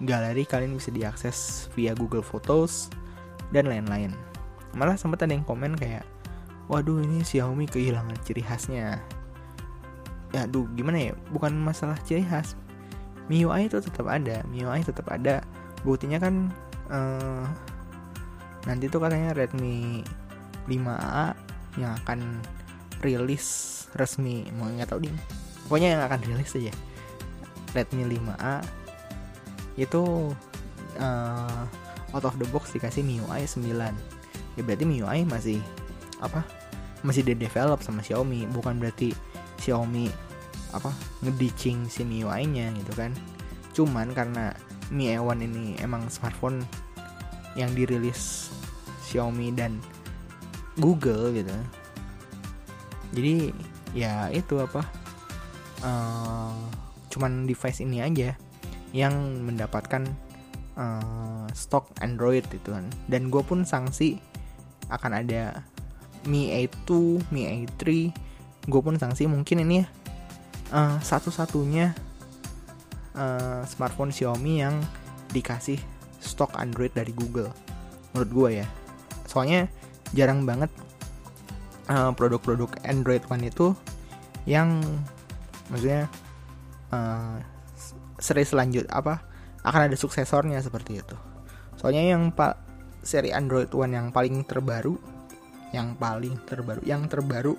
galeri 0.00 0.48
kalian 0.48 0.74
bisa 0.74 0.88
diakses 0.88 1.68
via 1.76 1.92
Google 1.92 2.24
Photos 2.24 2.88
dan 3.52 3.68
lain-lain 3.68 4.16
malah 4.72 4.96
sempat 4.96 5.28
ada 5.28 5.36
yang 5.36 5.44
komen 5.44 5.76
kayak 5.76 6.02
waduh 6.72 7.04
ini 7.04 7.20
Xiaomi 7.20 7.68
kehilangan 7.68 8.16
ciri 8.24 8.40
khasnya 8.40 9.04
ya 10.30 10.46
aduh 10.46 10.66
gimana 10.74 11.10
ya? 11.10 11.12
Bukan 11.34 11.54
masalah 11.58 11.98
ciri 12.06 12.22
khas. 12.26 12.54
MIUI 13.30 13.70
itu 13.70 13.78
tetap 13.78 14.10
ada 14.10 14.42
MIUI 14.50 14.82
tetap 14.82 15.06
ada. 15.10 15.42
Buktinya 15.86 16.18
kan 16.18 16.50
uh, 16.90 17.46
nanti 18.66 18.90
tuh 18.90 19.00
katanya 19.00 19.32
Redmi 19.32 20.02
5A 20.66 21.34
yang 21.78 21.94
akan 22.04 22.42
rilis 23.00 23.46
resmi. 23.94 24.46
Mau 24.58 24.66
nggak 24.66 24.90
tahu 24.90 25.06
nih 25.06 25.14
pokoknya 25.70 25.88
yang 25.94 26.02
akan 26.02 26.20
rilis 26.26 26.58
aja. 26.58 26.74
Redmi 27.70 28.02
5A 28.18 28.66
itu 29.78 30.02
uh, 30.98 31.62
out 32.10 32.26
of 32.26 32.34
the 32.42 32.46
box 32.50 32.74
dikasih 32.74 33.06
MIUI 33.06 33.46
9 33.46 33.70
ya 34.58 34.62
berarti 34.66 34.84
MIUI 34.84 35.22
masih 35.30 35.62
apa? 36.18 36.42
Masih 37.00 37.24
di 37.24 37.32
develop 37.32 37.80
sama 37.80 38.04
Xiaomi. 38.04 38.44
Bukan 38.50 38.76
berarti 38.76 39.14
Xiaomi 39.60 40.08
apa 40.72 40.90
ngeditching 41.20 41.86
si 41.92 42.02
MIUI 42.02 42.48
nya 42.48 42.72
gitu 42.72 42.92
kan. 42.96 43.12
Cuman 43.76 44.16
karena 44.16 44.56
Mi 44.90 45.12
A1 45.14 45.38
ini 45.44 45.78
emang 45.78 46.10
smartphone 46.10 46.66
yang 47.54 47.70
dirilis 47.76 48.50
Xiaomi 49.06 49.54
dan 49.54 49.78
Google 50.80 51.30
gitu. 51.36 51.54
Jadi 53.14 53.52
ya 53.90 54.30
itu 54.30 54.58
apa 54.62 54.86
uh, 55.82 56.54
cuman 57.10 57.46
device 57.46 57.82
ini 57.82 58.02
aja 58.02 58.38
yang 58.94 59.14
mendapatkan 59.46 60.06
uh, 60.78 61.46
stok 61.54 61.90
Android 62.02 62.46
itu 62.50 62.70
kan. 62.70 62.86
Dan 63.06 63.30
gue 63.30 63.42
pun 63.42 63.62
sanksi 63.62 64.18
akan 64.90 65.22
ada 65.22 65.62
Mi 66.26 66.50
A2, 66.50 67.22
Mi 67.30 67.46
A3 67.46 68.10
gue 68.66 68.80
pun 68.80 68.96
sanksi 68.96 69.24
mungkin 69.30 69.64
ini 69.64 69.78
uh, 70.74 70.96
satu-satunya 71.00 71.96
uh, 73.16 73.62
smartphone 73.64 74.12
Xiaomi 74.12 74.60
yang 74.60 74.80
dikasih 75.30 75.78
stok 76.20 76.58
Android 76.60 76.92
dari 76.92 77.14
Google 77.16 77.48
menurut 78.12 78.30
gue 78.30 78.50
ya 78.64 78.66
soalnya 79.30 79.70
jarang 80.10 80.42
banget 80.42 80.70
eh, 81.86 82.10
produk-produk 82.18 82.70
Android 82.82 83.22
One 83.30 83.46
itu 83.46 83.70
yang 84.42 84.82
maksudnya 85.70 86.10
uh, 86.90 87.38
seri 88.18 88.42
selanjut 88.42 88.90
apa 88.90 89.22
akan 89.62 89.92
ada 89.92 89.96
suksesornya 89.96 90.58
seperti 90.64 90.98
itu. 90.98 91.16
Soalnya 91.76 92.16
yang 92.16 92.32
pak 92.34 92.58
seri 93.04 93.30
Android 93.30 93.70
One 93.70 93.94
yang 93.94 94.10
paling 94.10 94.42
terbaru 94.44 94.96
yang 95.70 95.94
paling 95.94 96.34
terbaru 96.48 96.82
yang 96.82 97.06
terbaru 97.06 97.54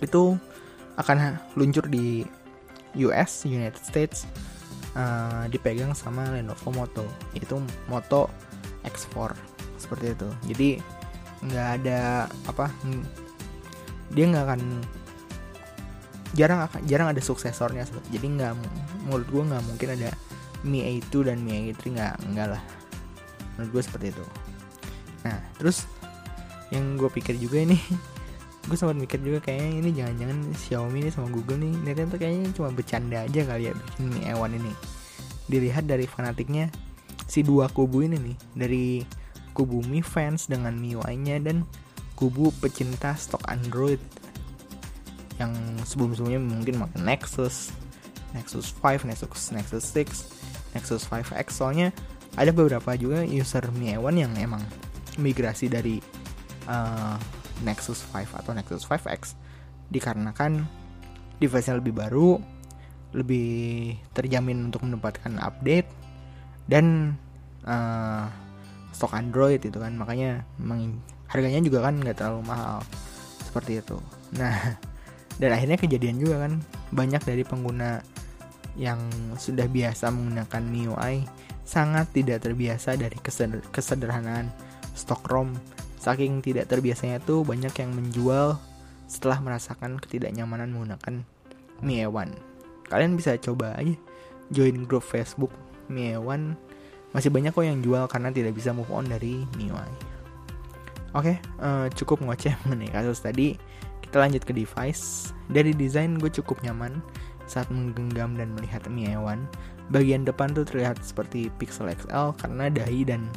itu 0.00 0.36
akan 0.96 1.36
luncur 1.56 1.84
di 1.88 2.24
US 2.96 3.44
United 3.44 3.80
States 3.84 4.24
uh, 4.96 5.44
dipegang 5.52 5.92
sama 5.92 6.32
Lenovo 6.32 6.72
Moto. 6.72 7.04
Itu 7.36 7.60
Moto 7.86 8.32
X4 8.84 9.36
seperti 9.76 10.16
itu. 10.16 10.28
Jadi 10.52 10.68
nggak 11.46 11.68
ada 11.82 12.26
apa 12.48 12.72
dia 14.16 14.24
nggak 14.24 14.44
akan 14.48 14.62
jarang 16.32 16.64
jarang 16.88 17.12
ada 17.12 17.20
suksesornya. 17.20 17.84
Jadi 18.08 18.26
nggak 18.40 18.52
menurut 19.06 19.28
gue 19.28 19.42
nggak 19.52 19.64
mungkin 19.68 19.88
ada 20.00 20.10
Mi 20.64 20.82
A2 20.82 21.28
dan 21.28 21.44
Mi 21.44 21.68
A3 21.68 21.92
nggak 21.92 22.14
nggak 22.32 22.48
lah. 22.56 22.62
Menurut 23.56 23.70
gue 23.80 23.82
seperti 23.84 24.06
itu. 24.16 24.24
Nah 25.28 25.38
terus 25.60 25.84
yang 26.72 26.98
gue 26.98 27.06
pikir 27.12 27.38
juga 27.38 27.62
ini 27.62 27.78
gue 28.66 28.74
sempat 28.74 28.98
mikir 28.98 29.22
juga 29.22 29.38
kayaknya 29.46 29.70
ini 29.78 29.90
jangan-jangan 29.94 30.38
Xiaomi 30.58 30.98
ini 31.06 31.10
sama 31.14 31.30
Google 31.30 31.62
nih 31.62 31.70
ini 31.70 31.90
tuh 32.10 32.18
kayaknya 32.18 32.50
cuma 32.50 32.68
bercanda 32.74 33.22
aja 33.22 33.40
kali 33.46 33.70
ya 33.70 33.72
bikin 33.74 34.04
Mi 34.10 34.20
A1 34.26 34.50
ini. 34.58 34.72
Dilihat 35.46 35.86
dari 35.86 36.10
fanatiknya 36.10 36.74
si 37.30 37.46
dua 37.46 37.70
kubu 37.70 38.02
ini 38.02 38.18
nih 38.18 38.36
dari 38.58 38.86
kubu 39.54 39.86
Mi 39.86 40.02
fans 40.02 40.50
dengan 40.50 40.74
MIUI-nya 40.74 41.38
dan 41.46 41.62
kubu 42.18 42.50
pecinta 42.58 43.14
stok 43.14 43.46
Android 43.46 44.02
yang 45.38 45.52
sebelum-sebelumnya 45.86 46.40
mungkin 46.40 46.74
makin 46.80 47.04
Nexus, 47.04 47.70
Nexus 48.32 48.72
5, 48.82 49.04
Nexus 49.06 49.52
Nexus 49.52 49.84
6, 49.92 50.74
Nexus 50.74 51.02
5X 51.06 51.48
soalnya 51.54 51.92
ada 52.34 52.50
beberapa 52.50 52.98
juga 52.98 53.22
user 53.22 53.62
Mi 53.78 53.94
A1 53.94 54.14
yang 54.16 54.32
emang 54.36 54.64
migrasi 55.22 55.70
dari 55.70 56.02
uh, 56.66 57.16
Nexus 57.64 58.04
5 58.12 58.36
atau 58.36 58.52
Nexus 58.52 58.84
5X 58.84 59.38
dikarenakan 59.88 60.66
device-nya 61.38 61.78
lebih 61.78 61.94
baru, 61.96 62.40
lebih 63.16 63.96
terjamin 64.12 64.68
untuk 64.68 64.84
mendapatkan 64.84 65.36
update 65.40 65.88
dan 66.66 67.16
uh, 67.64 68.26
stok 68.92 69.14
Android 69.14 69.60
itu 69.60 69.76
kan 69.76 69.94
makanya 69.94 70.42
harganya 71.28 71.60
juga 71.60 71.86
kan 71.86 72.00
nggak 72.00 72.16
terlalu 72.16 72.42
mahal 72.48 72.80
seperti 73.44 73.80
itu. 73.80 73.96
Nah 74.36 74.76
dan 75.40 75.50
akhirnya 75.52 75.76
kejadian 75.76 76.16
juga 76.16 76.48
kan 76.48 76.60
banyak 76.92 77.22
dari 77.24 77.44
pengguna 77.44 78.00
yang 78.76 79.00
sudah 79.40 79.68
biasa 79.68 80.12
menggunakan 80.12 80.62
MIUI 80.64 81.16
sangat 81.64 82.12
tidak 82.12 82.44
terbiasa 82.44 82.94
dari 82.94 83.16
keseder 83.20 83.64
kesederhanaan 83.72 84.52
stok 84.92 85.24
ROM 85.28 85.50
saking 86.06 86.38
tidak 86.38 86.70
terbiasanya 86.70 87.18
tuh 87.18 87.42
banyak 87.42 87.74
yang 87.74 87.90
menjual 87.90 88.54
setelah 89.10 89.42
merasakan 89.42 89.98
ketidaknyamanan 89.98 90.70
menggunakan 90.70 91.26
One 92.06 92.32
kalian 92.86 93.18
bisa 93.18 93.34
coba 93.42 93.74
aja 93.74 93.98
join 94.54 94.86
grup 94.86 95.02
Facebook 95.02 95.50
One 95.90 96.54
masih 97.10 97.34
banyak 97.34 97.50
kok 97.50 97.66
yang 97.66 97.82
jual 97.82 98.06
karena 98.06 98.30
tidak 98.30 98.54
bisa 98.54 98.70
move 98.70 98.90
on 98.94 99.10
dari 99.10 99.42
MIUI 99.58 100.16
Oke, 101.16 101.40
uh, 101.64 101.88
cukup 101.96 102.20
ngoceh 102.20 102.52
mengenai 102.68 102.92
kasus 102.92 103.24
tadi. 103.24 103.56
Kita 104.04 104.20
lanjut 104.20 104.44
ke 104.44 104.52
device. 104.52 105.32
Dari 105.48 105.72
desain 105.72 106.20
gue 106.20 106.28
cukup 106.28 106.60
nyaman 106.60 107.00
saat 107.48 107.72
menggenggam 107.72 108.36
dan 108.36 108.52
melihat 108.52 108.84
Mi 108.92 109.08
A1. 109.08 109.40
Bagian 109.88 110.28
depan 110.28 110.52
tuh 110.52 110.68
terlihat 110.68 111.00
seperti 111.00 111.48
Pixel 111.56 111.88
XL 111.88 112.36
karena 112.36 112.68
dahi 112.68 113.08
dan 113.08 113.32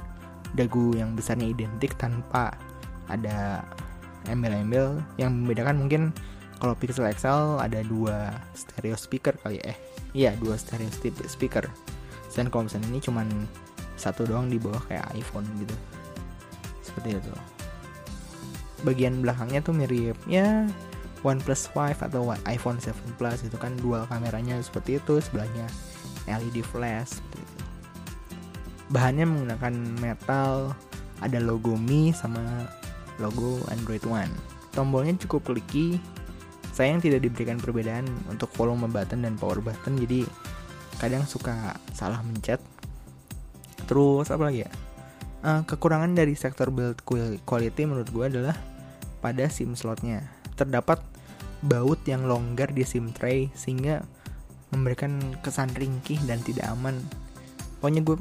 dagu 0.57 0.93
yang 0.97 1.13
besarnya 1.13 1.49
identik 1.49 1.93
tanpa 1.97 2.53
ada 3.09 3.65
embel-embel 4.29 5.01
yang 5.17 5.33
membedakan. 5.33 5.81
Mungkin 5.81 6.13
kalau 6.59 6.75
Pixel 6.75 7.07
XL 7.07 7.63
ada 7.63 7.79
dua 7.87 8.35
stereo 8.51 8.99
speaker 8.99 9.35
kali 9.39 9.63
ya. 9.63 9.73
eh 9.73 9.77
iya 10.11 10.31
dua 10.35 10.59
stereo 10.59 10.89
speaker. 11.25 11.65
Dan 12.35 12.47
kalau 12.47 12.67
misalnya 12.71 12.87
ini 12.93 13.01
cuman 13.03 13.27
satu 13.99 14.23
doang 14.23 14.47
di 14.47 14.55
bawah 14.55 14.79
kayak 14.87 15.11
iPhone 15.15 15.43
gitu. 15.59 15.75
Seperti 16.83 17.19
itu. 17.19 17.33
Bagian 18.87 19.19
belakangnya 19.19 19.59
tuh 19.59 19.75
mirip. 19.75 20.15
Ya 20.23 20.67
OnePlus 21.19 21.67
5 21.75 21.99
atau 21.99 22.31
iPhone 22.47 22.79
7 22.79 22.95
Plus 23.19 23.43
itu 23.43 23.57
kan. 23.59 23.75
Dual 23.75 24.07
kameranya 24.07 24.55
seperti 24.63 25.03
itu 25.03 25.19
sebelahnya 25.19 25.67
LED 26.31 26.63
flash 26.63 27.19
seperti 27.19 27.43
itu. 27.43 27.58
Bahannya 28.89 29.25
menggunakan 29.25 29.73
metal 30.01 30.73
ada 31.19 31.39
logo 31.41 31.77
Mi 31.77 32.13
sama 32.13 32.41
logo 33.21 33.61
Android 33.69 34.03
One 34.05 34.31
tombolnya 34.73 35.17
cukup 35.21 35.49
clicky 35.49 35.97
sayang 36.73 37.03
tidak 37.03 37.25
diberikan 37.25 37.59
perbedaan 37.59 38.07
untuk 38.31 38.49
volume 38.55 38.87
button 38.89 39.25
dan 39.25 39.35
power 39.35 39.59
button 39.59 39.99
jadi 39.99 40.25
kadang 41.01 41.23
suka 41.25 41.75
salah 41.95 42.21
mencet 42.23 42.61
terus 43.85 44.29
apa 44.29 44.47
lagi 44.47 44.63
ya 44.67 44.71
uh, 45.43 45.61
kekurangan 45.63 46.15
dari 46.15 46.35
sektor 46.35 46.71
build 46.71 47.03
quality 47.47 47.83
menurut 47.87 48.09
gue 48.11 48.25
adalah 48.27 48.55
pada 49.19 49.47
SIM 49.51 49.75
slotnya. 49.75 50.23
Terdapat 50.55 51.03
baut 51.63 51.99
yang 52.07 52.27
longgar 52.27 52.71
di 52.71 52.87
SIM 52.87 53.11
tray 53.11 53.51
sehingga 53.51 54.03
memberikan 54.71 55.19
kesan 55.43 55.71
ringkih 55.75 56.19
dan 56.27 56.39
tidak 56.43 56.71
aman. 56.71 56.99
Pokoknya 57.79 58.03
gue 58.03 58.15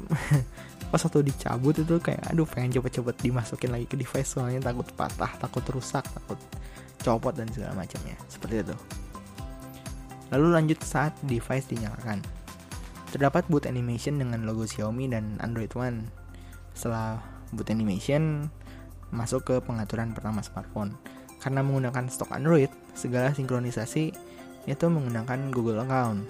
pas 0.91 1.03
waktu 1.03 1.21
dicabut 1.27 1.77
itu 1.77 2.01
kayak 2.01 2.33
aduh 2.33 2.49
pengen 2.49 2.81
cepet-cepet 2.81 3.17
dimasukin 3.21 3.75
lagi 3.75 3.85
ke 3.85 3.99
device 3.99 4.39
soalnya 4.39 4.73
takut 4.73 4.89
patah, 4.97 5.29
takut 5.37 5.61
rusak, 5.69 6.07
takut 6.07 6.39
copot 7.03 7.35
dan 7.35 7.51
segala 7.53 7.75
macamnya. 7.75 8.17
Seperti 8.31 8.65
itu. 8.65 8.77
Lalu 10.29 10.47
lanjut 10.53 10.81
saat 10.85 11.17
device 11.25 11.69
dinyalakan. 11.69 12.21
Terdapat 13.09 13.49
boot 13.49 13.65
animation 13.65 14.21
dengan 14.21 14.45
logo 14.45 14.69
Xiaomi 14.69 15.09
dan 15.09 15.41
Android 15.41 15.73
One. 15.73 16.05
Setelah 16.77 17.21
boot 17.57 17.73
animation, 17.73 18.53
masuk 19.09 19.49
ke 19.49 19.55
pengaturan 19.65 20.13
pertama 20.13 20.45
smartphone. 20.45 20.93
Karena 21.41 21.65
menggunakan 21.65 22.13
stok 22.13 22.37
Android, 22.37 22.69
segala 22.93 23.33
sinkronisasi 23.33 24.13
itu 24.69 24.85
menggunakan 24.85 25.49
Google 25.49 25.81
Account. 25.81 26.29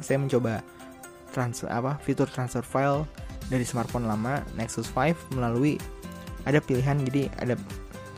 Saya 0.00 0.16
mencoba 0.16 0.64
transfer 1.36 1.68
apa 1.68 2.00
fitur 2.00 2.24
transfer 2.24 2.64
file 2.64 3.04
dari 3.52 3.68
smartphone 3.68 4.08
lama 4.08 4.40
Nexus 4.56 4.88
5 4.88 5.36
melalui 5.36 5.76
ada 6.48 6.64
pilihan 6.64 6.96
jadi 7.04 7.28
ada 7.36 7.60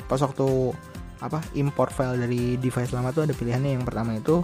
pas 0.07 0.23
waktu 0.23 0.73
apa 1.19 1.43
import 1.59 1.91
file 1.91 2.15
dari 2.19 2.55
device 2.59 2.95
lama 2.95 3.11
tuh 3.11 3.27
ada 3.27 3.35
pilihannya. 3.35 3.79
Yang 3.79 3.85
pertama 3.91 4.11
itu 4.15 4.43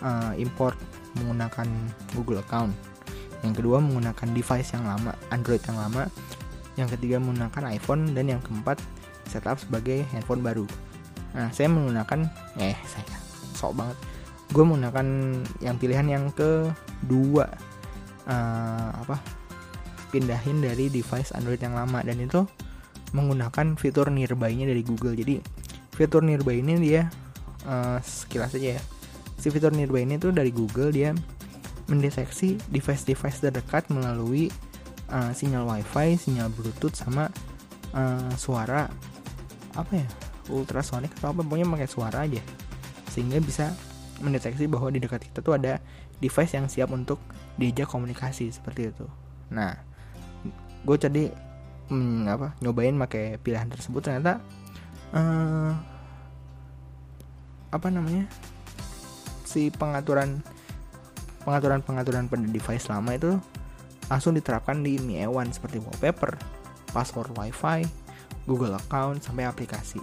uh, 0.00 0.32
import 0.40 0.76
menggunakan 1.16 1.68
Google 2.16 2.40
account. 2.40 2.72
Yang 3.44 3.62
kedua 3.62 3.78
menggunakan 3.84 4.28
device 4.32 4.72
yang 4.72 4.84
lama 4.88 5.12
Android 5.28 5.60
yang 5.64 5.76
lama. 5.76 6.08
Yang 6.76 6.96
ketiga 6.96 7.20
menggunakan 7.20 7.62
iPhone. 7.72 8.16
Dan 8.16 8.32
yang 8.32 8.40
keempat 8.40 8.80
setup 9.28 9.60
sebagai 9.60 10.08
handphone 10.12 10.40
baru. 10.40 10.64
Nah 11.36 11.52
saya 11.52 11.68
menggunakan 11.68 12.24
eh 12.60 12.76
saya 12.88 13.04
sok 13.52 13.76
banget. 13.76 13.96
Gue 14.54 14.64
menggunakan 14.64 15.06
yang 15.60 15.76
pilihan 15.76 16.06
yang 16.06 16.24
kedua 16.32 17.50
uh, 18.26 18.90
apa 19.06 19.18
pindahin 20.10 20.62
dari 20.62 20.86
device 20.90 21.34
Android 21.34 21.58
yang 21.58 21.74
lama. 21.74 22.02
Dan 22.02 22.22
itu 22.22 22.46
menggunakan 23.14 23.78
fitur 23.78 24.10
nearby-nya 24.10 24.66
dari 24.68 24.82
Google. 24.82 25.14
Jadi 25.14 25.40
fitur 25.94 26.20
nearby 26.20 26.60
ini 26.60 26.76
dia 26.82 27.08
uh, 27.64 27.98
sekilas 28.02 28.52
aja 28.58 28.78
ya. 28.78 28.82
Si 29.36 29.48
fitur 29.48 29.72
nearby 29.72 30.04
ini 30.04 30.20
tuh 30.20 30.32
dari 30.34 30.50
Google 30.50 30.90
dia 30.92 31.14
mendeteksi 31.86 32.58
device-device 32.72 33.46
terdekat 33.46 33.86
melalui 33.94 34.50
uh, 35.12 35.30
sinyal 35.30 35.70
WiFi, 35.70 36.18
sinyal 36.18 36.50
Bluetooth 36.50 36.98
sama 36.98 37.30
uh, 37.94 38.32
suara 38.34 38.90
apa 39.76 39.92
ya 39.92 40.08
ultrasonic 40.50 41.14
atau 41.20 41.30
apa. 41.34 41.40
Pokoknya 41.46 41.66
pakai 41.70 41.88
suara 41.88 42.18
aja. 42.26 42.42
Sehingga 43.10 43.38
bisa 43.40 43.70
mendeteksi 44.20 44.66
bahwa 44.66 44.88
di 44.88 44.98
dekat 45.00 45.28
kita 45.28 45.44
tuh 45.44 45.56
ada 45.56 45.78
device 46.22 46.52
yang 46.56 46.66
siap 46.66 46.90
untuk 46.92 47.20
diajak 47.56 47.88
komunikasi 47.88 48.48
seperti 48.52 48.92
itu. 48.92 49.06
Nah, 49.52 49.76
gue 50.86 50.96
tadi 50.96 51.24
hmm, 51.90 52.30
apa 52.30 52.48
nyobain 52.62 52.94
pakai 52.94 53.38
pilihan 53.42 53.66
tersebut 53.70 54.02
ternyata 54.02 54.38
uh, 55.14 55.72
apa 57.70 57.88
namanya 57.90 58.30
si 59.46 59.68
pengaturan 59.74 60.42
pengaturan 61.46 61.80
pengaturan 61.82 62.26
pada 62.26 62.46
device 62.46 62.86
lama 62.90 63.10
itu 63.14 63.38
langsung 64.06 64.34
diterapkan 64.34 64.82
di 64.82 64.98
Mi 65.02 65.18
A1 65.22 65.50
seperti 65.54 65.82
wallpaper, 65.82 66.38
password 66.94 67.34
WiFi, 67.34 67.86
Google 68.46 68.78
account 68.78 69.22
sampai 69.22 69.46
aplikasi. 69.50 69.98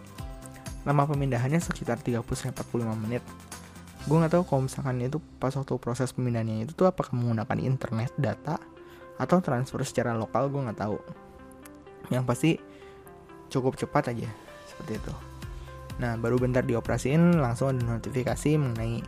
Lama 0.84 1.08
pemindahannya 1.08 1.63
sekitar 1.63 2.04
30-45 2.04 2.52
menit. 2.99 3.23
Gue 4.04 4.20
nggak 4.20 4.36
tahu 4.36 4.44
kalau 4.44 4.62
misalkan 4.68 5.00
itu 5.00 5.24
pas 5.39 5.56
waktu 5.56 5.74
proses 5.80 6.12
pemindahannya 6.12 6.68
itu 6.68 6.76
tuh 6.76 6.92
apakah 6.92 7.16
menggunakan 7.16 7.56
internet 7.63 8.12
data 8.20 8.60
atau 9.16 9.39
transfer 9.39 9.80
secara 9.88 10.12
lokal 10.18 10.52
gue 10.52 10.60
nggak 10.60 10.82
tahu. 10.82 11.00
yang 12.12 12.28
pasti 12.28 12.60
cukup 13.48 13.80
cepat 13.80 14.12
aja 14.12 14.28
seperti 14.68 15.00
itu. 15.00 15.13
Nah 16.04 16.20
baru 16.20 16.36
bentar 16.36 16.68
dioperasiin 16.68 17.39
langsung 17.39 17.72
ada 17.72 17.96
notifikasi 17.96 18.60
mengenai 18.60 19.00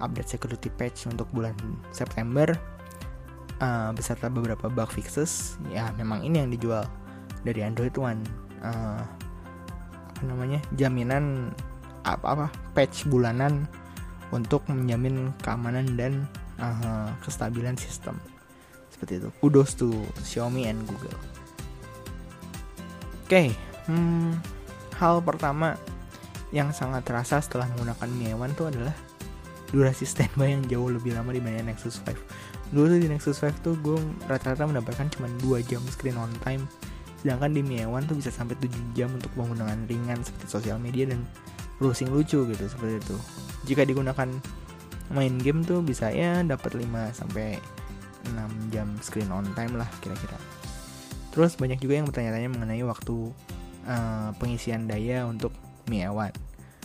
update 0.00 0.38
security 0.38 0.72
patch 0.72 1.10
untuk 1.10 1.28
bulan 1.34 1.52
September. 1.92 2.56
Uh, 3.58 3.90
beserta 3.92 4.30
beberapa 4.30 4.70
bug 4.70 4.88
fixes. 4.88 5.60
Ya 5.68 5.92
memang 5.98 6.22
ini 6.22 6.40
yang 6.40 6.48
dijual 6.48 6.88
dari 7.42 7.60
Android 7.66 7.92
One. 7.98 8.22
Uh, 8.62 9.02
apa 10.14 10.22
namanya? 10.24 10.62
Jaminan 10.78 11.52
apa 12.06 12.26
apa? 12.32 12.46
Patch 12.72 13.04
bulanan 13.10 13.66
untuk 14.34 14.64
menjamin 14.68 15.32
keamanan 15.40 15.96
dan 15.96 16.12
uh, 16.60 17.10
kestabilan 17.24 17.76
sistem. 17.80 18.16
Seperti 18.92 19.22
itu. 19.22 19.28
Kudos 19.40 19.78
to 19.78 19.92
Xiaomi 20.24 20.66
and 20.68 20.82
Google. 20.88 21.14
Oke 23.28 23.28
okay, 23.28 23.48
hmm, 23.88 24.40
hal 24.96 25.20
pertama 25.20 25.76
yang 26.48 26.72
sangat 26.72 27.04
terasa 27.04 27.44
setelah 27.44 27.68
menggunakan 27.76 28.08
Mi 28.16 28.32
A1 28.32 28.56
tuh 28.56 28.72
adalah 28.72 28.96
durasi 29.68 30.08
standby 30.08 30.56
yang 30.56 30.64
jauh 30.64 30.88
lebih 30.88 31.12
lama 31.12 31.28
dibanding 31.28 31.68
Nexus 31.68 32.00
5 32.00 32.48
dulu 32.72 32.84
tuh 32.96 33.00
di 33.00 33.08
Nexus 33.08 33.40
5 33.40 33.64
tuh 33.64 33.74
gue 33.80 33.96
rata-rata 34.28 34.68
mendapatkan 34.68 35.08
cuma 35.16 35.28
2 35.40 35.64
jam 35.64 35.80
screen 35.88 36.20
on 36.20 36.28
time. 36.44 36.64
Sedangkan 37.18 37.50
di 37.50 37.64
Mi 37.64 37.82
A1 37.82 38.06
tuh 38.06 38.16
bisa 38.16 38.30
sampai 38.30 38.54
7 38.60 38.68
jam 38.94 39.10
untuk 39.10 39.32
penggunaan 39.34 39.88
ringan 39.88 40.20
seperti 40.22 40.46
sosial 40.46 40.78
media 40.78 41.08
dan 41.08 41.24
browsing 41.78 42.10
lucu 42.10 42.42
gitu 42.46 42.64
seperti 42.66 42.98
itu 42.98 43.16
jika 43.66 43.82
digunakan 43.86 44.28
main 45.12 45.34
game 45.40 45.64
tuh 45.64 45.80
bisa 45.80 46.12
ya 46.12 46.44
dapat 46.44 46.76
5 46.76 46.84
sampai 47.16 47.56
6 48.28 48.74
jam 48.74 48.88
screen 49.00 49.32
on 49.32 49.46
time 49.56 49.76
lah 49.76 49.88
kira-kira. 50.04 50.36
Terus 51.32 51.56
banyak 51.56 51.80
juga 51.80 52.00
yang 52.00 52.06
bertanya-tanya 52.08 52.50
mengenai 52.52 52.82
waktu 52.84 53.32
uh, 53.88 54.30
pengisian 54.36 54.84
daya 54.90 55.24
untuk 55.24 55.54
Mi 55.88 56.04
A1 56.04 56.36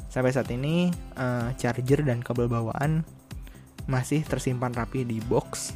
sampai 0.07 0.29
saat 0.29 0.47
ini 0.53 0.93
uh, 1.17 1.49
charger 1.57 2.05
dan 2.05 2.21
kabel 2.21 2.45
bawaan 2.45 3.01
masih 3.89 4.23
tersimpan 4.23 4.71
rapi 4.71 5.03
di 5.03 5.19
box. 5.25 5.75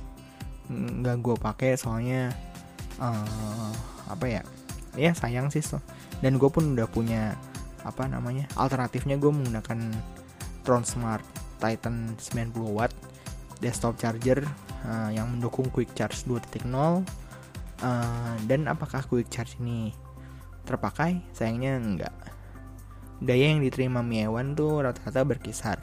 Nggak 0.72 1.18
gue 1.20 1.36
pakai 1.36 1.72
soalnya 1.76 2.32
uh, 3.02 3.74
apa 4.08 4.26
ya? 4.30 4.42
Ya 4.98 5.12
sayang 5.14 5.54
sih 5.54 5.62
so. 5.62 5.78
dan 6.26 6.42
gue 6.42 6.50
pun 6.50 6.74
udah 6.74 6.90
punya 6.90 7.38
apa 7.88 8.04
namanya 8.12 8.52
alternatifnya 8.60 9.16
gue 9.16 9.32
menggunakan 9.32 9.80
Tron 10.68 10.84
Smart 10.84 11.24
Titan 11.64 12.20
90 12.20 12.52
watt 12.76 12.92
desktop 13.64 13.96
charger 13.98 14.44
uh, 14.86 15.10
yang 15.10 15.40
mendukung 15.40 15.72
quick 15.72 15.96
charge 15.96 16.28
2.0 16.28 16.68
uh, 16.68 17.02
dan 18.46 18.68
apakah 18.70 19.02
quick 19.08 19.32
charge 19.32 19.58
ini 19.64 19.96
terpakai? 20.68 21.24
Sayangnya 21.32 21.80
enggak. 21.80 22.16
Daya 23.24 23.56
yang 23.56 23.64
diterima 23.64 24.06
Mi 24.06 24.22
A1 24.22 24.54
tuh 24.54 24.84
rata-rata 24.84 25.26
berkisar 25.26 25.82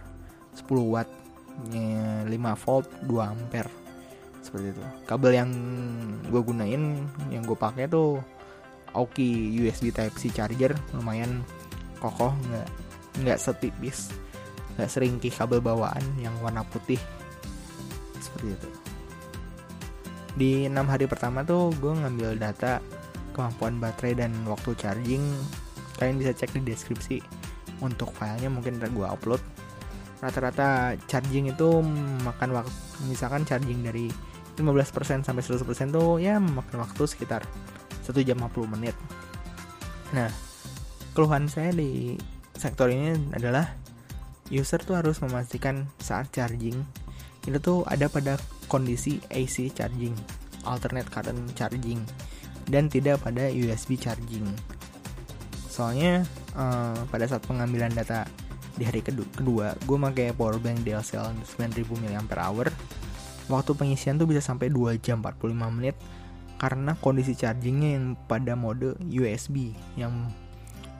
10 0.54 0.68
watt 0.86 1.08
5 1.72 2.30
volt 2.62 2.86
2 3.08 3.18
ampere. 3.24 3.72
Seperti 4.44 4.76
itu. 4.76 4.82
Kabel 5.08 5.32
yang 5.34 5.50
gue 6.28 6.42
gunain 6.44 7.08
yang 7.32 7.42
gue 7.42 7.56
pakai 7.56 7.88
tuh 7.88 8.20
Aoki 8.94 9.50
USB 9.58 9.90
Type 9.90 10.14
C 10.14 10.30
charger 10.30 10.76
lumayan 10.94 11.42
kokoh 12.04 12.36
nggak 12.52 12.68
nggak 13.24 13.38
setipis 13.40 14.12
nggak 14.74 14.90
seringkih 14.90 15.32
kabel 15.32 15.62
bawaan 15.62 16.02
yang 16.18 16.34
warna 16.42 16.66
putih. 16.66 16.98
Seperti 18.18 18.58
itu. 18.58 18.68
Di 20.34 20.50
enam 20.66 20.90
hari 20.90 21.06
pertama 21.06 21.46
tuh 21.46 21.70
gue 21.78 21.94
ngambil 21.94 22.34
data 22.34 22.82
kemampuan 23.30 23.78
baterai 23.78 24.18
dan 24.18 24.34
waktu 24.50 24.74
charging. 24.74 25.22
Kalian 25.98 26.18
bisa 26.18 26.34
cek 26.34 26.58
di 26.58 26.74
deskripsi. 26.74 27.22
Untuk 27.82 28.10
filenya 28.18 28.50
mungkin 28.50 28.82
gue 28.82 29.06
upload. 29.06 29.42
Rata-rata 30.18 30.98
charging 31.06 31.54
itu 31.54 31.78
makan 32.26 32.58
waktu 32.58 32.74
misalkan 33.06 33.46
charging 33.46 33.84
dari 33.86 34.10
15% 34.54 35.26
sampai 35.26 35.42
100% 35.42 35.66
tuh 35.90 36.22
ya 36.22 36.38
memakan 36.38 36.86
waktu 36.86 37.02
sekitar 37.06 37.42
1 38.02 38.10
jam 38.26 38.38
50 38.42 38.74
menit. 38.74 38.94
Nah 40.14 40.30
keluhan 41.14 41.46
saya 41.46 41.70
di 41.70 42.18
sektor 42.58 42.90
ini 42.90 43.14
adalah 43.32 43.72
user 44.52 44.82
tuh 44.82 44.98
harus 44.98 45.22
memastikan 45.24 45.88
saat 46.02 46.28
charging 46.34 46.82
itu 47.44 47.58
tuh 47.60 47.86
ada 47.88 48.10
pada 48.10 48.36
kondisi 48.68 49.20
AC 49.30 49.72
charging 49.72 50.12
alternate 50.64 51.08
current 51.12 51.40
charging 51.54 52.00
dan 52.68 52.88
tidak 52.88 53.20
pada 53.20 53.52
USB 53.52 54.00
charging. 54.00 54.44
Soalnya 55.68 56.24
uh, 56.56 56.96
pada 57.12 57.28
saat 57.28 57.44
pengambilan 57.44 57.92
data 57.92 58.24
di 58.74 58.88
hari 58.88 59.04
kedua, 59.04 59.28
kedua 59.36 59.66
gue 59.86 59.98
pakai 60.10 60.28
powerbank 60.34 60.82
DLCL 60.82 61.30
9000 61.46 61.84
mAh 61.86 62.72
waktu 63.44 63.70
pengisian 63.76 64.16
tuh 64.16 64.26
bisa 64.26 64.40
sampai 64.40 64.72
2 64.72 64.98
jam 65.04 65.20
45 65.20 65.76
menit 65.76 65.94
karena 66.56 66.96
kondisi 66.98 67.36
chargingnya 67.36 68.00
yang 68.00 68.16
pada 68.24 68.56
mode 68.56 68.96
USB 69.12 69.76
yang 70.00 70.32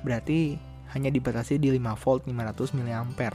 berarti 0.04 0.60
hanya 0.94 1.10
dibatasi 1.10 1.58
di 1.58 1.74
5 1.74 1.96
volt 1.98 2.22
500 2.28 2.76
mAh 2.78 3.34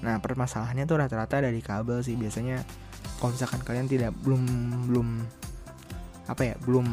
nah 0.00 0.16
permasalahannya 0.16 0.88
tuh 0.88 0.96
rata-rata 0.96 1.44
dari 1.44 1.60
kabel 1.60 2.00
sih. 2.00 2.16
Biasanya 2.16 2.64
kalau 3.20 3.36
misalkan 3.36 3.60
kalian 3.64 3.86
tidak 3.88 4.12
belum 4.24 4.42
belum 4.88 5.08
apa 6.24 6.42
ya 6.52 6.54
belum 6.64 6.86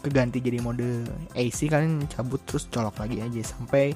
keganti 0.00 0.40
jadi 0.40 0.62
mode 0.62 1.04
AC 1.34 1.68
kalian 1.68 2.06
cabut 2.08 2.40
terus 2.46 2.70
colok 2.70 3.02
lagi 3.02 3.20
aja 3.20 3.42
sampai 3.44 3.92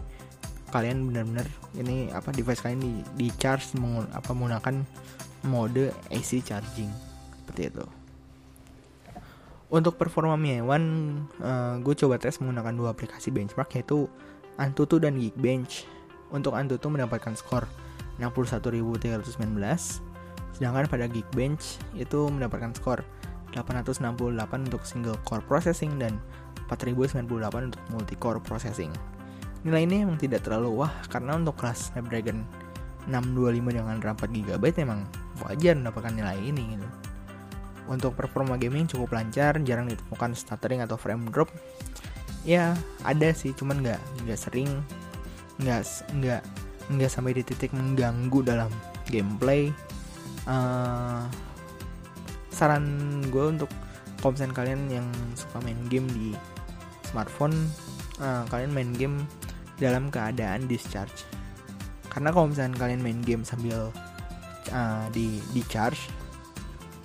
kalian 0.75 1.07
benar-benar 1.07 1.47
ini 1.79 2.11
apa 2.11 2.35
device 2.35 2.59
kalian 2.59 2.83
di, 2.83 2.93
di 3.15 3.29
charge 3.39 3.79
menggun, 3.79 4.11
apa 4.11 4.35
menggunakan 4.35 4.83
mode 5.47 5.95
AC 6.11 6.43
charging. 6.43 6.91
Seperti 7.39 7.71
itu. 7.71 7.87
Untuk 9.73 9.97
performa 9.97 10.37
Mi 10.37 10.61
A1, 10.61 10.83
uh, 11.41 11.75
gue 11.81 11.95
coba 11.97 12.21
tes 12.21 12.37
menggunakan 12.37 12.75
dua 12.77 12.89
aplikasi 12.93 13.33
benchmark 13.33 13.73
yaitu 13.81 14.07
Antutu 14.61 15.01
dan 15.01 15.17
Geekbench. 15.17 15.89
Untuk 16.29 16.53
Antutu 16.53 16.93
mendapatkan 16.93 17.33
skor 17.33 17.65
61.319, 18.21 19.41
sedangkan 20.55 20.87
pada 20.87 21.07
Geekbench 21.09 21.81
itu 21.97 22.29
mendapatkan 22.29 22.77
skor 22.77 23.01
868 23.55 24.69
untuk 24.69 24.83
single 24.83 25.19
core 25.23 25.43
processing 25.47 25.97
dan 25.97 26.19
4098 26.69 27.71
untuk 27.71 27.83
multi 27.95 28.15
core 28.19 28.43
processing. 28.43 28.91
Nilai 29.65 29.89
ini 29.89 30.05
emang 30.05 30.21
tidak 30.21 30.45
terlalu 30.45 30.85
wah 30.85 30.93
karena 31.09 31.41
untuk 31.41 31.57
kelas 31.57 31.95
Snapdragon 31.95 32.45
625 33.09 33.81
dengan 33.81 33.97
RAM 34.01 34.17
4GB 34.17 34.65
emang 34.85 35.01
wajar 35.41 35.75
mendapatkan 35.77 36.13
nilai 36.13 36.37
ini 36.41 36.77
gitu. 36.77 36.87
Untuk 37.85 38.17
performa 38.17 38.57
gaming 38.57 38.89
cukup 38.89 39.13
lancar, 39.17 39.61
jarang 39.63 39.91
ditemukan 39.91 40.33
stuttering 40.33 40.81
atau 40.81 40.97
frame 40.97 41.29
drop. 41.29 41.53
Ya 42.45 42.77
ada 43.05 43.33
sih, 43.33 43.53
cuman 43.57 43.81
nggak 43.85 44.01
nggak 44.25 44.41
sering, 44.41 44.71
nggak 45.61 45.81
nggak 46.21 46.43
nggak 46.93 47.11
sampai 47.13 47.33
di 47.37 47.43
titik 47.45 47.73
mengganggu 47.73 48.41
dalam 48.45 48.73
gameplay. 49.09 49.73
Uh, 50.45 51.25
saran 52.53 52.85
gue 53.33 53.45
untuk 53.57 53.71
kalau 54.21 54.37
kalian 54.37 54.89
yang 54.89 55.09
suka 55.37 55.61
main 55.61 55.77
game 55.93 56.09
di 56.13 56.33
smartphone, 57.05 57.69
uh, 58.21 58.45
kalian 58.49 58.73
main 58.73 58.93
game 58.97 59.25
dalam 59.77 60.09
keadaan 60.09 60.65
discharge 60.65 61.29
karena 62.15 62.31
kalau 62.31 62.47
misalnya 62.47 62.79
kalian 62.79 63.03
main 63.03 63.21
game 63.27 63.43
sambil 63.43 63.91
uh, 64.71 65.05
di 65.11 65.43
di 65.51 65.67
charge 65.67 66.07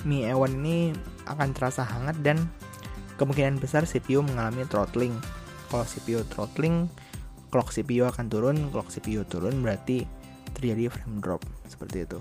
Mi 0.08 0.24
A1 0.24 0.56
ini 0.56 0.96
akan 1.28 1.52
terasa 1.52 1.84
hangat 1.84 2.20
dan 2.24 2.48
kemungkinan 3.20 3.60
besar 3.60 3.84
CPU 3.84 4.24
mengalami 4.24 4.64
throttling. 4.70 5.16
Kalau 5.68 5.84
CPU 5.84 6.24
throttling 6.32 6.88
clock 7.50 7.74
CPU 7.74 8.06
akan 8.08 8.30
turun. 8.30 8.58
Clock 8.70 8.94
CPU 8.94 9.26
turun 9.26 9.60
berarti 9.66 10.06
terjadi 10.56 10.88
frame 10.94 11.20
drop. 11.20 11.42
Seperti 11.68 12.06
itu. 12.06 12.20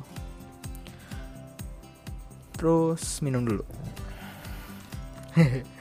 Terus 2.59 3.23
minum 3.23 3.47
dulu. 3.47 3.63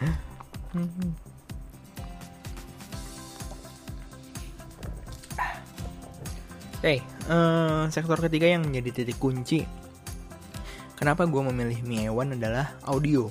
Oke, 6.78 7.02
uh, 7.26 7.34
eh, 7.34 7.84
sektor 7.90 8.22
ketiga 8.22 8.46
yang 8.54 8.62
menjadi 8.62 9.02
titik 9.02 9.18
kunci. 9.18 9.66
Kenapa 10.98 11.30
gue 11.30 11.42
memilih 11.54 11.80
Mi 11.86 12.10
A1 12.10 12.42
adalah 12.42 12.74
audio. 12.90 13.30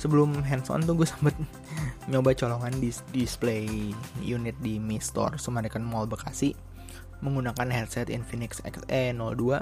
Sebelum 0.00 0.40
hands 0.40 0.72
on 0.72 0.80
tuh 0.88 0.96
gue 0.96 1.08
sempet 1.12 1.36
nyoba 2.08 2.32
colongan 2.32 2.72
di 2.80 2.88
display 3.12 3.92
unit 4.24 4.56
di 4.64 4.80
Mi 4.80 4.96
Store 4.96 5.36
Summarecon 5.36 5.84
Mall 5.84 6.08
Bekasi 6.08 6.56
menggunakan 7.20 7.68
headset 7.72 8.08
Infinix 8.12 8.60
XE02 8.64 9.60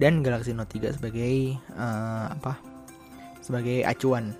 dan 0.00 0.20
Galaxy 0.24 0.52
Note 0.56 0.72
3 0.72 0.96
sebagai 1.00 1.60
uh, 1.76 2.32
apa? 2.32 2.56
Sebagai 3.44 3.84
acuan. 3.84 4.32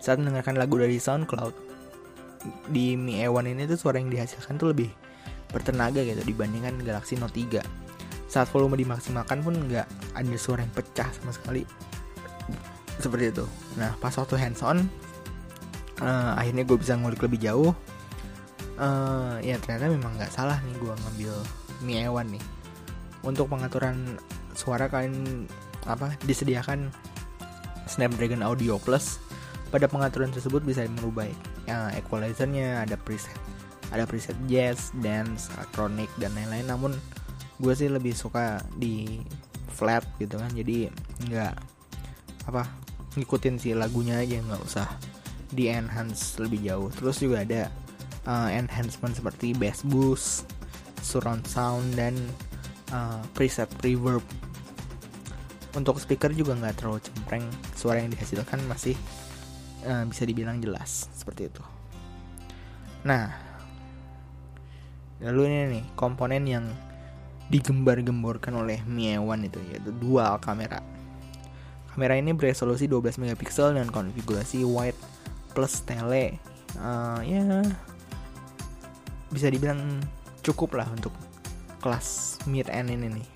Saat 0.00 0.20
mendengarkan 0.20 0.56
lagu 0.56 0.80
dari 0.80 0.96
SoundCloud, 0.96 1.52
di 2.68 2.96
Mi 2.96 3.20
A1 3.20 3.52
ini 3.52 3.68
tuh 3.68 3.76
suara 3.76 4.00
yang 4.00 4.08
dihasilkan 4.08 4.56
tuh 4.56 4.72
lebih 4.72 4.88
bertenaga 5.52 6.00
gitu 6.00 6.22
dibandingkan 6.24 6.80
Galaxy 6.80 7.18
Note 7.18 7.36
3 7.36 7.79
saat 8.30 8.46
volume 8.54 8.78
dimaksimalkan 8.78 9.42
pun 9.42 9.58
nggak 9.58 9.86
ada 10.14 10.36
suara 10.38 10.62
yang 10.62 10.70
pecah 10.70 11.10
sama 11.10 11.34
sekali. 11.34 11.66
Seperti 13.02 13.34
itu. 13.34 13.44
Nah 13.74 13.98
pas 13.98 14.14
waktu 14.14 14.38
hands 14.38 14.62
on 14.62 14.86
uh, 15.98 16.38
akhirnya 16.38 16.62
gue 16.62 16.78
bisa 16.78 16.94
ngulik 16.94 17.18
lebih 17.26 17.42
jauh. 17.42 17.74
Uh, 18.78 19.36
ya 19.44 19.58
ternyata 19.60 19.92
memang 19.92 20.14
nggak 20.16 20.32
salah 20.32 20.56
nih 20.62 20.78
gue 20.78 20.94
ngambil 20.94 21.34
Mi 21.82 21.98
A1 22.06 22.26
nih. 22.30 22.44
Untuk 23.26 23.50
pengaturan 23.50 24.16
suara 24.54 24.86
kalian 24.86 25.50
apa 25.90 26.14
disediakan 26.22 26.94
Snapdragon 27.90 28.46
Audio 28.46 28.78
Plus. 28.78 29.18
Pada 29.74 29.86
pengaturan 29.86 30.34
tersebut 30.34 30.66
bisa 30.66 30.82
merubah 30.86 31.30
ya, 31.62 31.94
equalizernya 31.94 32.82
ada 32.82 32.98
preset 32.98 33.38
ada 33.90 34.06
preset 34.06 34.38
jazz, 34.46 34.94
dance, 35.02 35.50
electronic 35.58 36.10
dan 36.18 36.30
lain-lain. 36.34 36.66
Namun 36.66 36.92
gue 37.60 37.74
sih 37.76 37.92
lebih 37.92 38.16
suka 38.16 38.64
di 38.74 39.20
flat 39.68 40.02
gitu 40.16 40.40
kan. 40.40 40.50
Jadi 40.50 40.88
nggak 41.28 41.54
apa 42.48 42.64
ngikutin 43.14 43.60
si 43.60 43.76
lagunya 43.76 44.18
aja 44.18 44.40
nggak 44.40 44.62
usah 44.64 44.88
di 45.52 45.68
enhance 45.68 46.40
lebih 46.40 46.64
jauh. 46.64 46.88
Terus 46.90 47.20
juga 47.20 47.44
ada 47.44 47.62
uh, 48.24 48.48
enhancement 48.48 49.12
seperti 49.12 49.52
bass 49.52 49.84
boost 49.84 50.48
surround 51.04 51.44
sound 51.44 51.94
dan 51.94 52.16
uh, 52.92 53.20
preset 53.36 53.68
reverb. 53.84 54.24
Untuk 55.70 56.02
speaker 56.02 56.34
juga 56.34 56.58
nggak 56.58 56.82
terlalu 56.82 56.98
cempreng. 57.04 57.46
Suara 57.78 58.02
yang 58.02 58.10
dihasilkan 58.10 58.64
masih 58.66 58.96
uh, 59.86 60.02
bisa 60.08 60.24
dibilang 60.26 60.58
jelas 60.58 61.06
seperti 61.14 61.52
itu. 61.52 61.62
Nah 63.06 63.52
lalu 65.20 65.52
ini 65.52 65.58
nih 65.76 65.84
komponen 66.00 66.48
yang 66.48 66.64
digembar-gemborkan 67.50 68.54
oleh 68.54 68.78
Mi 68.86 69.10
A1 69.10 69.50
itu 69.50 69.58
yaitu 69.74 69.90
dual 69.98 70.38
kamera. 70.38 70.78
Kamera 71.90 72.14
ini 72.14 72.30
beresolusi 72.30 72.86
12 72.86 73.18
megapiksel 73.18 73.74
dan 73.74 73.90
konfigurasi 73.90 74.62
wide 74.62 74.96
plus 75.50 75.82
tele. 75.82 76.38
Uh, 76.78 77.18
ya 77.26 77.42
bisa 79.34 79.50
dibilang 79.50 79.98
cukup 80.46 80.78
lah 80.78 80.86
untuk 80.94 81.10
kelas 81.82 82.38
mid 82.46 82.70
end 82.70 82.94
ini 82.94 83.10
nih. 83.20 83.28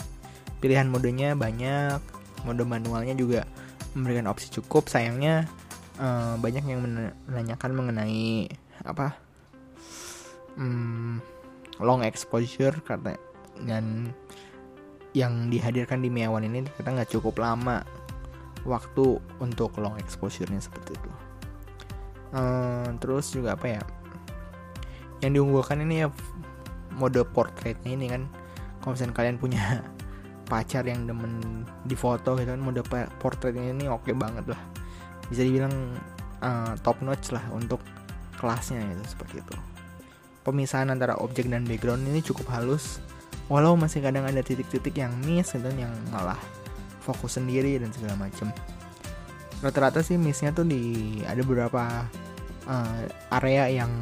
Pilihan 0.62 0.86
modenya 0.86 1.34
banyak 1.34 1.98
mode 2.46 2.62
manualnya 2.62 3.18
juga 3.18 3.42
memberikan 3.98 4.30
opsi 4.30 4.54
cukup. 4.54 4.86
Sayangnya 4.86 5.50
uh, 5.98 6.38
banyak 6.38 6.62
yang 6.62 6.80
menanyakan 6.86 7.70
mengenai 7.74 8.46
apa 8.86 9.18
hmm, 10.54 11.18
long 11.82 12.06
exposure 12.06 12.78
karena 12.86 13.18
dan 13.62 14.10
yang 15.14 15.46
dihadirkan 15.46 16.02
di 16.02 16.10
Mi 16.10 16.26
A1 16.26 16.42
ini 16.50 16.66
kita 16.74 16.90
nggak 16.90 17.10
cukup 17.14 17.38
lama 17.38 17.86
waktu 18.66 19.22
untuk 19.38 19.78
long 19.78 19.94
exposure-nya 20.02 20.58
seperti 20.58 20.98
itu. 20.98 21.10
Uh, 22.34 22.90
terus 22.98 23.30
juga 23.30 23.54
apa 23.54 23.78
ya? 23.78 23.82
Yang 25.22 25.38
diunggulkan 25.38 25.86
ini 25.86 26.02
ya 26.02 26.08
mode 26.98 27.22
portraitnya 27.30 27.94
ini 27.94 28.06
kan 28.10 28.22
kalau 28.82 28.98
misalnya 28.98 29.14
kalian 29.14 29.36
punya 29.38 29.62
pacar 30.50 30.82
yang 30.84 31.06
demen 31.06 31.64
di 31.86 31.94
foto 31.94 32.36
gitu 32.36 32.50
kan 32.52 32.60
mode 32.60 32.82
portraitnya 33.22 33.70
ini 33.70 33.86
oke 33.86 34.10
okay 34.10 34.14
banget 34.18 34.50
lah. 34.50 34.60
Bisa 35.30 35.46
dibilang 35.46 35.94
uh, 36.42 36.74
top 36.82 36.98
notch 37.06 37.30
lah 37.30 37.44
untuk 37.54 37.78
kelasnya 38.34 38.82
gitu 38.82 39.02
seperti 39.06 39.38
itu. 39.40 39.54
Pemisahan 40.42 40.90
antara 40.90 41.16
objek 41.22 41.48
dan 41.48 41.64
background 41.64 42.04
ini 42.04 42.20
cukup 42.20 42.50
halus 42.52 43.00
walau 43.52 43.76
masih 43.76 44.00
kadang 44.00 44.24
ada 44.24 44.40
titik-titik 44.40 44.96
yang 44.96 45.12
miss 45.24 45.52
gitu 45.52 45.68
yang 45.76 45.92
malah 46.08 46.38
fokus 47.04 47.36
sendiri 47.36 47.76
dan 47.76 47.92
segala 47.92 48.16
macem. 48.16 48.48
Rata-rata 49.60 50.00
sih 50.00 50.16
missnya 50.16 50.52
tuh 50.52 50.64
di 50.64 51.20
ada 51.28 51.40
beberapa 51.44 52.08
uh, 52.68 53.00
area 53.40 53.84
yang 53.84 53.92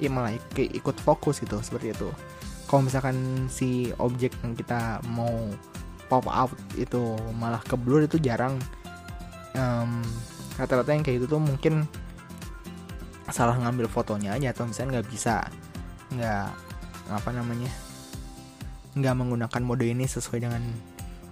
ya 0.00 0.08
malah 0.08 0.34
ikut 0.56 0.96
fokus 1.04 1.40
gitu 1.44 1.60
seperti 1.60 1.92
itu. 1.92 2.08
Kalau 2.66 2.88
misalkan 2.88 3.46
si 3.52 3.92
objek 4.00 4.32
yang 4.40 4.56
kita 4.56 5.04
mau 5.12 5.52
pop 6.08 6.24
out 6.28 6.52
itu 6.80 7.16
malah 7.36 7.60
ke 7.60 7.76
blur 7.76 8.08
itu 8.08 8.16
jarang. 8.16 8.56
Um, 9.52 10.00
rata-rata 10.56 10.96
yang 10.96 11.04
kayak 11.04 11.20
gitu 11.20 11.36
tuh 11.36 11.42
mungkin 11.44 11.84
salah 13.32 13.56
ngambil 13.56 13.88
fotonya 13.88 14.36
aja 14.36 14.52
atau 14.52 14.68
misalnya 14.68 15.00
nggak 15.00 15.08
bisa 15.08 15.44
nggak 16.12 16.48
apa 17.08 17.30
namanya 17.32 17.72
nggak 18.92 19.14
menggunakan 19.16 19.62
mode 19.64 19.88
ini 19.88 20.04
sesuai 20.04 20.44
dengan 20.44 20.62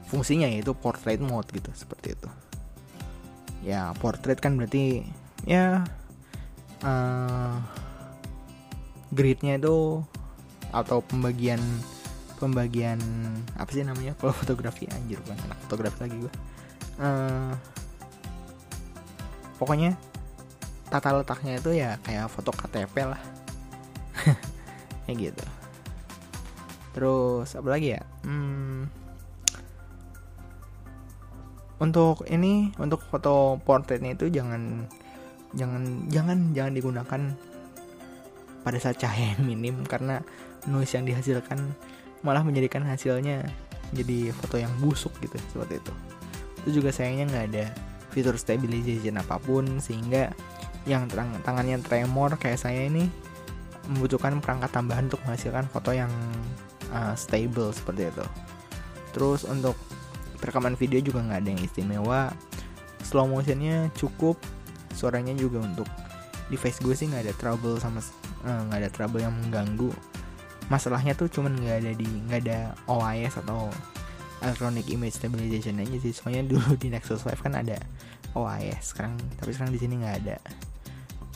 fungsinya 0.08 0.48
yaitu 0.48 0.72
portrait 0.72 1.20
mode 1.20 1.48
gitu 1.52 1.70
seperti 1.76 2.16
itu. 2.16 2.28
Ya 3.60 3.92
portrait 4.00 4.40
kan 4.40 4.56
berarti 4.56 5.04
ya 5.44 5.84
uh, 6.82 7.54
gridnya 9.12 9.60
itu 9.60 10.00
atau 10.72 11.04
pembagian 11.04 11.60
pembagian 12.40 12.98
apa 13.60 13.70
sih 13.70 13.84
namanya? 13.84 14.16
Kalau 14.16 14.32
fotografi 14.32 14.88
anjir 14.88 15.20
bukan 15.20 15.38
anak 15.44 15.58
fotografi 15.68 15.98
lagi 16.00 16.16
gue 16.16 16.34
uh, 17.00 17.52
pokoknya 19.60 19.92
tata 20.88 21.20
letaknya 21.20 21.60
itu 21.60 21.70
ya 21.76 22.00
kayak 22.02 22.32
foto 22.32 22.50
KTP 22.56 22.94
lah. 23.04 23.20
Kayak 25.04 25.16
gitu 25.28 25.59
terus 26.90 27.54
apa 27.54 27.68
lagi 27.70 27.94
ya? 27.94 28.02
Hmm, 28.26 28.90
untuk 31.80 32.28
ini 32.28 32.70
untuk 32.76 33.00
foto 33.08 33.56
portretnya 33.64 34.12
itu 34.12 34.28
jangan 34.28 34.84
jangan 35.56 36.06
jangan 36.12 36.38
jangan 36.52 36.72
digunakan 36.76 37.20
pada 38.60 38.78
saat 38.78 39.00
cahaya 39.00 39.34
minim 39.40 39.82
karena 39.88 40.20
noise 40.68 40.92
yang 40.92 41.08
dihasilkan 41.08 41.72
malah 42.20 42.44
menjadikan 42.44 42.84
hasilnya 42.84 43.48
jadi 43.96 44.30
foto 44.36 44.60
yang 44.60 44.70
busuk 44.78 45.10
gitu 45.24 45.40
seperti 45.50 45.80
itu. 45.80 45.92
Itu 46.62 46.70
juga 46.78 46.92
sayangnya 46.92 47.24
nggak 47.32 47.46
ada 47.50 47.64
fitur 48.12 48.36
stabilization 48.36 49.16
apa 49.16 49.40
pun 49.40 49.80
sehingga 49.80 50.30
yang 50.84 51.08
terang, 51.08 51.32
tangannya 51.42 51.80
tremor 51.80 52.36
kayak 52.36 52.60
saya 52.60 52.86
ini 52.86 53.08
membutuhkan 53.88 54.38
perangkat 54.44 54.70
tambahan 54.70 55.08
untuk 55.08 55.24
menghasilkan 55.24 55.66
foto 55.72 55.90
yang 55.96 56.12
uh, 56.92 57.14
stable 57.14 57.70
seperti 57.74 58.10
itu. 58.10 58.26
Terus 59.14 59.42
untuk 59.46 59.74
rekaman 60.40 60.74
video 60.78 61.02
juga 61.02 61.20
nggak 61.24 61.40
ada 61.42 61.50
yang 61.50 61.62
istimewa. 61.62 62.20
Slow 63.04 63.26
motionnya 63.26 63.88
cukup 63.96 64.36
suaranya 64.94 65.32
juga 65.34 65.62
untuk 65.64 65.88
device 66.50 66.82
gue 66.82 66.94
sih 66.94 67.06
nggak 67.08 67.30
ada 67.30 67.34
trouble 67.38 67.78
sama 67.78 68.02
eh, 68.44 68.60
nggak 68.68 68.78
uh, 68.78 68.82
ada 68.86 68.90
trouble 68.90 69.22
yang 69.22 69.34
mengganggu. 69.34 69.90
Masalahnya 70.70 71.18
tuh 71.18 71.26
cuman 71.30 71.58
nggak 71.58 71.76
ada 71.82 71.92
di 71.94 72.08
nggak 72.28 72.40
ada 72.46 72.58
OIS 72.86 73.34
atau 73.42 73.70
electronic 74.40 74.86
image 74.90 75.18
stabilization 75.18 75.78
aja 75.82 75.96
sih. 75.98 76.12
Soalnya 76.14 76.46
dulu 76.46 76.74
di 76.78 76.90
Nexus 76.90 77.26
5 77.26 77.38
kan 77.40 77.54
ada 77.58 77.78
OIS 78.34 78.94
sekarang 78.94 79.18
tapi 79.38 79.50
sekarang 79.54 79.72
di 79.74 79.80
sini 79.80 79.94
nggak 80.02 80.16
ada. 80.26 80.38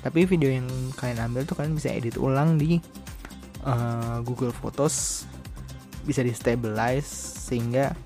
Tapi 0.05 0.29
video 0.29 0.53
yang 0.53 0.69
kalian 1.01 1.33
ambil 1.33 1.49
tuh 1.49 1.57
kalian 1.57 1.75
bisa 1.75 1.89
edit 1.89 2.21
ulang 2.21 2.61
di 2.61 2.77
uh, 3.65 4.21
Google 4.21 4.53
Photos 4.53 5.25
bisa 6.05 6.21
di 6.21 6.31
stabilize 6.37 7.09
sehingga 7.49 7.97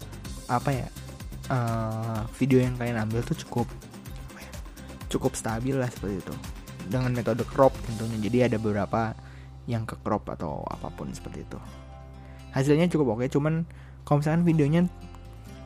apa 0.48 0.70
ya 0.72 0.88
uh, 1.52 2.22
video 2.38 2.62
yang 2.62 2.78
kalian 2.78 3.04
ambil 3.04 3.20
tuh 3.26 3.36
cukup 3.44 3.68
cukup 5.08 5.34
stabil 5.34 5.76
lah 5.76 5.88
seperti 5.90 6.22
itu. 6.22 6.34
Dengan 6.88 7.12
metode 7.12 7.44
crop 7.44 7.76
tentunya. 7.84 8.16
Jadi 8.16 8.38
ada 8.48 8.56
beberapa 8.56 9.12
yang 9.68 9.84
ke 9.84 10.00
crop 10.00 10.24
atau 10.32 10.64
apa 10.64 10.88
pun 10.88 11.12
seperti 11.12 11.44
itu. 11.44 11.58
Hasilnya 12.56 12.88
cukup 12.88 13.18
oke 13.18 13.28
cuman 13.28 13.68
kalau 14.08 14.24
misalkan 14.24 14.44
videonya 14.48 14.88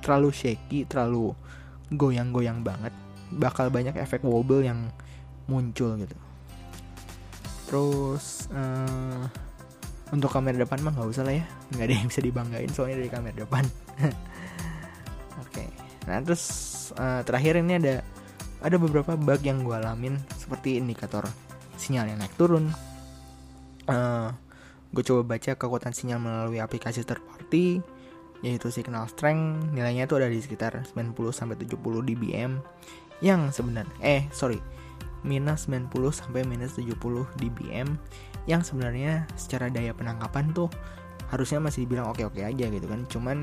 terlalu 0.02 0.34
shaky 0.34 0.82
terlalu 0.90 1.30
goyang-goyang 1.94 2.66
banget 2.66 2.90
bakal 3.30 3.70
banyak 3.70 3.94
efek 3.94 4.26
wobble 4.26 4.66
yang 4.66 4.90
muncul 5.46 5.94
gitu. 5.94 6.18
Terus 7.70 8.50
uh, 8.50 9.30
untuk 10.12 10.28
kamera 10.28 10.60
depan 10.60 10.84
mah 10.84 10.92
nggak 10.92 11.08
usah 11.08 11.24
lah 11.24 11.34
ya. 11.40 11.44
Nggak 11.72 11.86
ada 11.88 11.94
yang 11.96 12.08
bisa 12.12 12.20
dibanggain 12.20 12.70
soalnya 12.70 12.96
dari 13.00 13.10
kamera 13.10 13.36
depan. 13.48 13.64
Oke. 15.42 15.64
Okay. 15.64 15.68
nah 16.04 16.20
terus 16.20 16.44
uh, 17.00 17.24
terakhir 17.24 17.56
ini 17.64 17.80
ada 17.80 18.04
ada 18.62 18.76
beberapa 18.76 19.16
bug 19.16 19.40
yang 19.42 19.64
gue 19.64 19.74
alamin 19.74 20.20
seperti 20.36 20.76
indikator 20.76 21.24
sinyal 21.80 22.12
yang 22.12 22.20
naik 22.20 22.36
turun. 22.36 22.68
Uh, 23.88 23.92
eh, 23.92 24.28
gue 24.92 25.02
coba 25.02 25.34
baca 25.34 25.56
kekuatan 25.56 25.96
sinyal 25.96 26.20
melalui 26.20 26.60
aplikasi 26.60 27.02
third 27.02 27.24
party 27.24 27.80
yaitu 28.44 28.68
signal 28.68 29.08
strength. 29.08 29.72
Nilainya 29.72 30.04
itu 30.04 30.14
ada 30.20 30.28
di 30.28 30.38
sekitar 30.38 30.76
90 30.92 31.32
sampai 31.32 31.56
70 31.56 32.04
dBm. 32.04 32.60
Yang 33.24 33.40
sebenarnya 33.56 33.96
eh 34.02 34.22
sorry 34.34 34.81
minus 35.22 35.70
90 35.70 35.90
sampai 36.10 36.42
minus 36.42 36.78
70 36.78 36.98
dBm 37.38 37.94
yang 38.50 38.62
sebenarnya 38.66 39.26
secara 39.38 39.70
daya 39.70 39.94
penangkapan 39.94 40.50
tuh 40.50 40.68
harusnya 41.30 41.62
masih 41.62 41.86
dibilang 41.86 42.10
oke-oke 42.10 42.42
aja 42.42 42.66
gitu 42.68 42.86
kan. 42.86 43.06
Cuman 43.08 43.38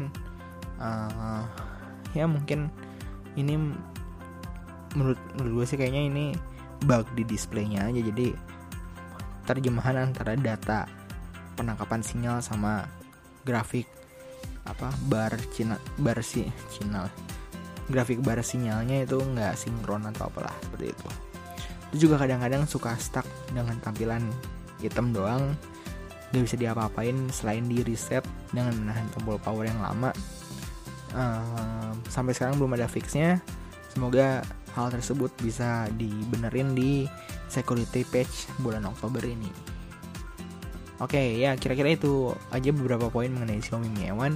uh, 0.77 1.43
ya 2.13 2.27
mungkin 2.27 2.67
ini 3.39 3.55
menurut 4.93 5.19
menurut 5.39 5.63
gue 5.63 5.65
sih 5.73 5.77
kayaknya 5.79 6.03
ini 6.05 6.25
bug 6.83 7.07
di 7.15 7.23
displaynya 7.23 7.87
aja. 7.87 8.01
Jadi 8.03 8.35
terjemahan 9.47 10.11
antara 10.11 10.37
data 10.37 10.85
penangkapan 11.57 12.05
sinyal 12.05 12.37
sama 12.43 12.85
grafik 13.41 13.89
apa 14.69 14.93
bar 15.09 15.33
cina 15.49 15.81
bar 15.97 16.21
si 16.21 16.45
sinyal 16.69 17.09
grafik 17.89 18.21
bar 18.21 18.45
sinyalnya 18.45 19.01
itu 19.03 19.17
nggak 19.17 19.57
sinkron 19.57 20.05
atau 20.05 20.29
apalah 20.29 20.53
seperti 20.61 20.93
itu 20.93 21.07
itu 21.89 22.09
juga 22.09 22.21
kadang-kadang 22.21 22.69
suka 22.69 22.93
stuck 23.01 23.25
dengan 23.49 23.77
tampilan 23.81 24.21
hitam 24.77 25.09
doang. 25.09 25.57
Gak 26.29 26.45
bisa 26.45 26.55
diapa-apain 26.61 27.17
selain 27.33 27.65
di 27.65 27.81
reset 27.81 28.21
dengan 28.53 28.77
menahan 28.77 29.09
tombol 29.17 29.41
power 29.41 29.65
yang 29.65 29.81
lama. 29.81 30.13
Uh, 31.09 31.89
sampai 32.05 32.37
sekarang 32.37 32.61
belum 32.61 32.77
ada 32.77 32.85
fixnya. 32.85 33.41
Semoga 33.89 34.45
hal 34.77 34.93
tersebut 34.93 35.33
bisa 35.41 35.89
dibenerin 35.97 36.77
di 36.77 37.09
security 37.49 38.05
patch 38.05 38.53
bulan 38.61 38.85
Oktober 38.85 39.25
ini. 39.25 39.49
Oke 40.99 41.15
okay, 41.15 41.27
ya 41.39 41.55
kira-kira 41.55 41.95
itu 41.95 42.35
aja 42.51 42.75
beberapa 42.75 43.07
poin 43.07 43.31
mengenai 43.31 43.63
Xiaomi 43.63 43.87
Mi 43.87 44.11
A1 44.11 44.35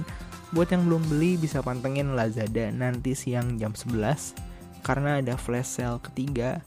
Buat 0.56 0.72
yang 0.72 0.88
belum 0.88 1.12
beli 1.12 1.36
bisa 1.36 1.60
pantengin 1.60 2.16
Lazada 2.16 2.72
nanti 2.72 3.12
siang 3.12 3.60
jam 3.60 3.76
11 3.76 4.80
Karena 4.80 5.20
ada 5.20 5.36
flash 5.36 5.76
sale 5.76 6.00
ketiga 6.00 6.64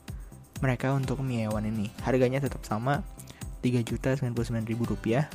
mereka 0.60 0.94
untuk 0.94 1.22
Mi 1.22 1.46
A1 1.46 1.64
ini. 1.68 1.88
Harganya 2.02 2.42
tetap 2.42 2.66
sama 2.66 3.04
Rp3.099.000 3.62 5.26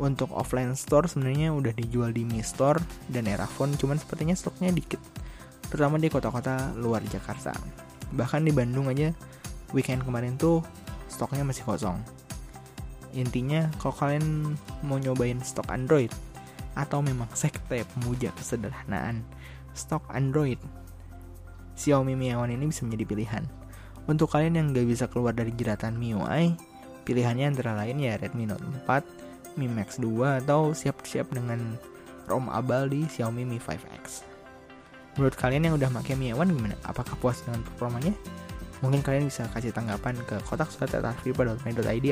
Untuk 0.00 0.32
offline 0.32 0.74
store 0.74 1.06
sebenarnya 1.06 1.52
udah 1.52 1.70
dijual 1.76 2.10
di 2.10 2.24
Mi 2.24 2.40
Store 2.40 2.80
dan 3.12 3.28
Erafone 3.28 3.76
Cuman 3.76 4.00
sepertinya 4.00 4.32
stoknya 4.32 4.72
dikit 4.72 4.98
Terutama 5.68 5.96
di 5.96 6.12
kota-kota 6.12 6.76
luar 6.76 7.00
Jakarta. 7.08 7.56
Bahkan 8.12 8.44
di 8.44 8.52
Bandung 8.52 8.92
aja 8.92 9.08
weekend 9.72 10.04
kemarin 10.04 10.36
tuh 10.36 10.60
stoknya 11.08 11.48
masih 11.48 11.64
kosong. 11.64 11.96
Intinya 13.16 13.72
kalau 13.80 13.96
kalian 13.96 14.56
mau 14.84 15.00
nyobain 15.00 15.40
stok 15.40 15.72
Android 15.72 16.12
atau 16.72 17.04
memang 17.04 17.28
sekte 17.32 17.84
pemuja 17.96 18.32
kesederhanaan 18.36 19.24
stok 19.72 20.04
Android, 20.12 20.60
Xiaomi 21.76 22.16
Mi 22.16 22.32
A1 22.32 22.52
ini 22.52 22.68
bisa 22.68 22.84
menjadi 22.84 23.04
pilihan. 23.08 23.44
Untuk 24.10 24.34
kalian 24.34 24.58
yang 24.58 24.66
gak 24.74 24.88
bisa 24.88 25.04
keluar 25.06 25.30
dari 25.36 25.54
jeratan 25.54 25.94
MIUI, 25.94 26.58
pilihannya 27.06 27.54
antara 27.54 27.78
lain 27.78 28.02
ya 28.02 28.18
Redmi 28.18 28.50
Note 28.50 28.64
4, 28.86 29.58
Mi 29.60 29.70
Max 29.70 30.02
2, 30.02 30.42
atau 30.42 30.74
siap-siap 30.74 31.30
dengan 31.30 31.78
ROM 32.26 32.50
abal 32.50 32.90
di 32.90 33.06
Xiaomi 33.06 33.46
Mi 33.46 33.62
5X. 33.62 34.26
Menurut 35.18 35.36
kalian 35.36 35.70
yang 35.70 35.74
udah 35.76 35.92
pakai 35.92 36.16
Mi 36.16 36.32
A1 36.32 36.48
gimana? 36.50 36.74
Apakah 36.88 37.14
puas 37.20 37.44
dengan 37.44 37.60
performanya? 37.62 38.16
Mungkin 38.80 39.04
kalian 39.04 39.30
bisa 39.30 39.46
kasih 39.52 39.70
tanggapan 39.70 40.18
ke 40.26 40.40
kotak 40.48 40.72
surat 40.72 40.90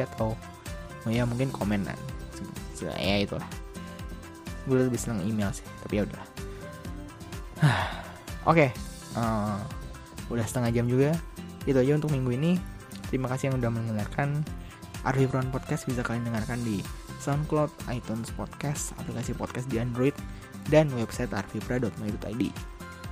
atau 0.06 0.36
oh 1.06 1.10
ya 1.10 1.24
mungkin 1.24 1.48
komenan 1.48 1.96
ya 2.80 3.16
itulah 3.20 3.48
gue 4.68 4.76
lebih 4.76 5.00
seneng 5.00 5.24
email 5.24 5.52
sih 5.52 5.64
tapi 5.84 6.00
ya 6.00 6.02
udah 6.04 6.24
oke 8.50 8.56
okay. 8.56 8.68
uh, 9.16 9.20
eh, 9.20 9.58
udah 10.32 10.44
setengah 10.44 10.70
jam 10.72 10.86
juga 10.88 11.16
itu 11.68 11.76
aja 11.76 11.92
untuk 11.96 12.12
minggu 12.12 12.30
ini 12.36 12.52
terima 13.08 13.28
kasih 13.28 13.50
yang 13.50 13.60
udah 13.60 13.70
mendengarkan 13.72 14.44
Arfi 15.04 15.24
Brown 15.24 15.48
Podcast 15.48 15.88
bisa 15.88 16.04
kalian 16.04 16.28
dengarkan 16.28 16.60
di 16.60 16.84
SoundCloud, 17.20 17.92
iTunes 17.92 18.32
Podcast, 18.32 18.96
aplikasi 18.96 19.36
podcast 19.36 19.68
di 19.68 19.80
Android, 19.80 20.16
dan 20.72 20.88
website 20.96 21.32
arvipra.my.id. 21.32 22.42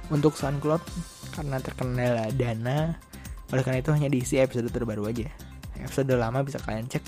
Untuk 0.08 0.37
SoundCloud, 0.37 0.80
karena 1.37 1.61
terkendala 1.61 2.32
dana, 2.32 2.96
oleh 3.52 3.62
karena 3.64 3.80
itu 3.80 3.92
hanya 3.92 4.08
diisi 4.08 4.40
episode 4.40 4.68
terbaru 4.72 5.08
aja. 5.08 5.28
Episode 5.76 6.12
lama 6.16 6.44
bisa 6.44 6.61
kalian 6.61 6.88
cek 6.88 7.04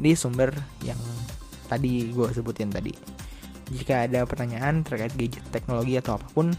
di 0.00 0.16
sumber 0.16 0.52
yang 0.84 0.98
tadi 1.68 2.12
gue 2.12 2.26
sebutin 2.32 2.72
tadi. 2.72 2.92
Jika 3.70 4.08
ada 4.08 4.26
pertanyaan 4.26 4.82
terkait 4.82 5.14
gadget 5.14 5.44
teknologi 5.54 5.94
atau 5.94 6.18
apa 6.18 6.26
pun, 6.32 6.50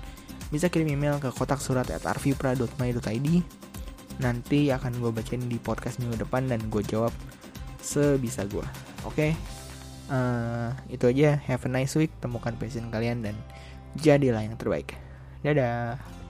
bisa 0.54 0.72
kirim 0.72 0.96
email 0.96 1.20
ke 1.20 1.30
kotak 1.34 1.60
surat 1.60 1.90
at 1.92 2.06
arvipra.my.id. 2.08 3.28
Nanti 4.22 4.70
akan 4.70 5.02
gue 5.02 5.12
bacain 5.12 5.42
di 5.50 5.58
podcast 5.58 5.98
minggu 5.98 6.22
depan 6.22 6.46
dan 6.46 6.62
gue 6.70 6.86
jawab 6.86 7.12
sebisa 7.82 8.46
gue. 8.46 8.62
Oke, 9.04 9.10
okay? 9.10 9.32
uh, 10.14 10.70
eh, 10.88 10.94
itu 10.94 11.10
aja. 11.10 11.42
Have 11.50 11.66
a 11.66 11.70
nice 11.74 11.98
week. 11.98 12.14
Temukan 12.22 12.54
passion 12.56 12.94
kalian 12.94 13.26
dan 13.26 13.36
jadilah 13.98 14.46
yang 14.46 14.56
terbaik. 14.56 14.94
Dadah. 15.42 16.21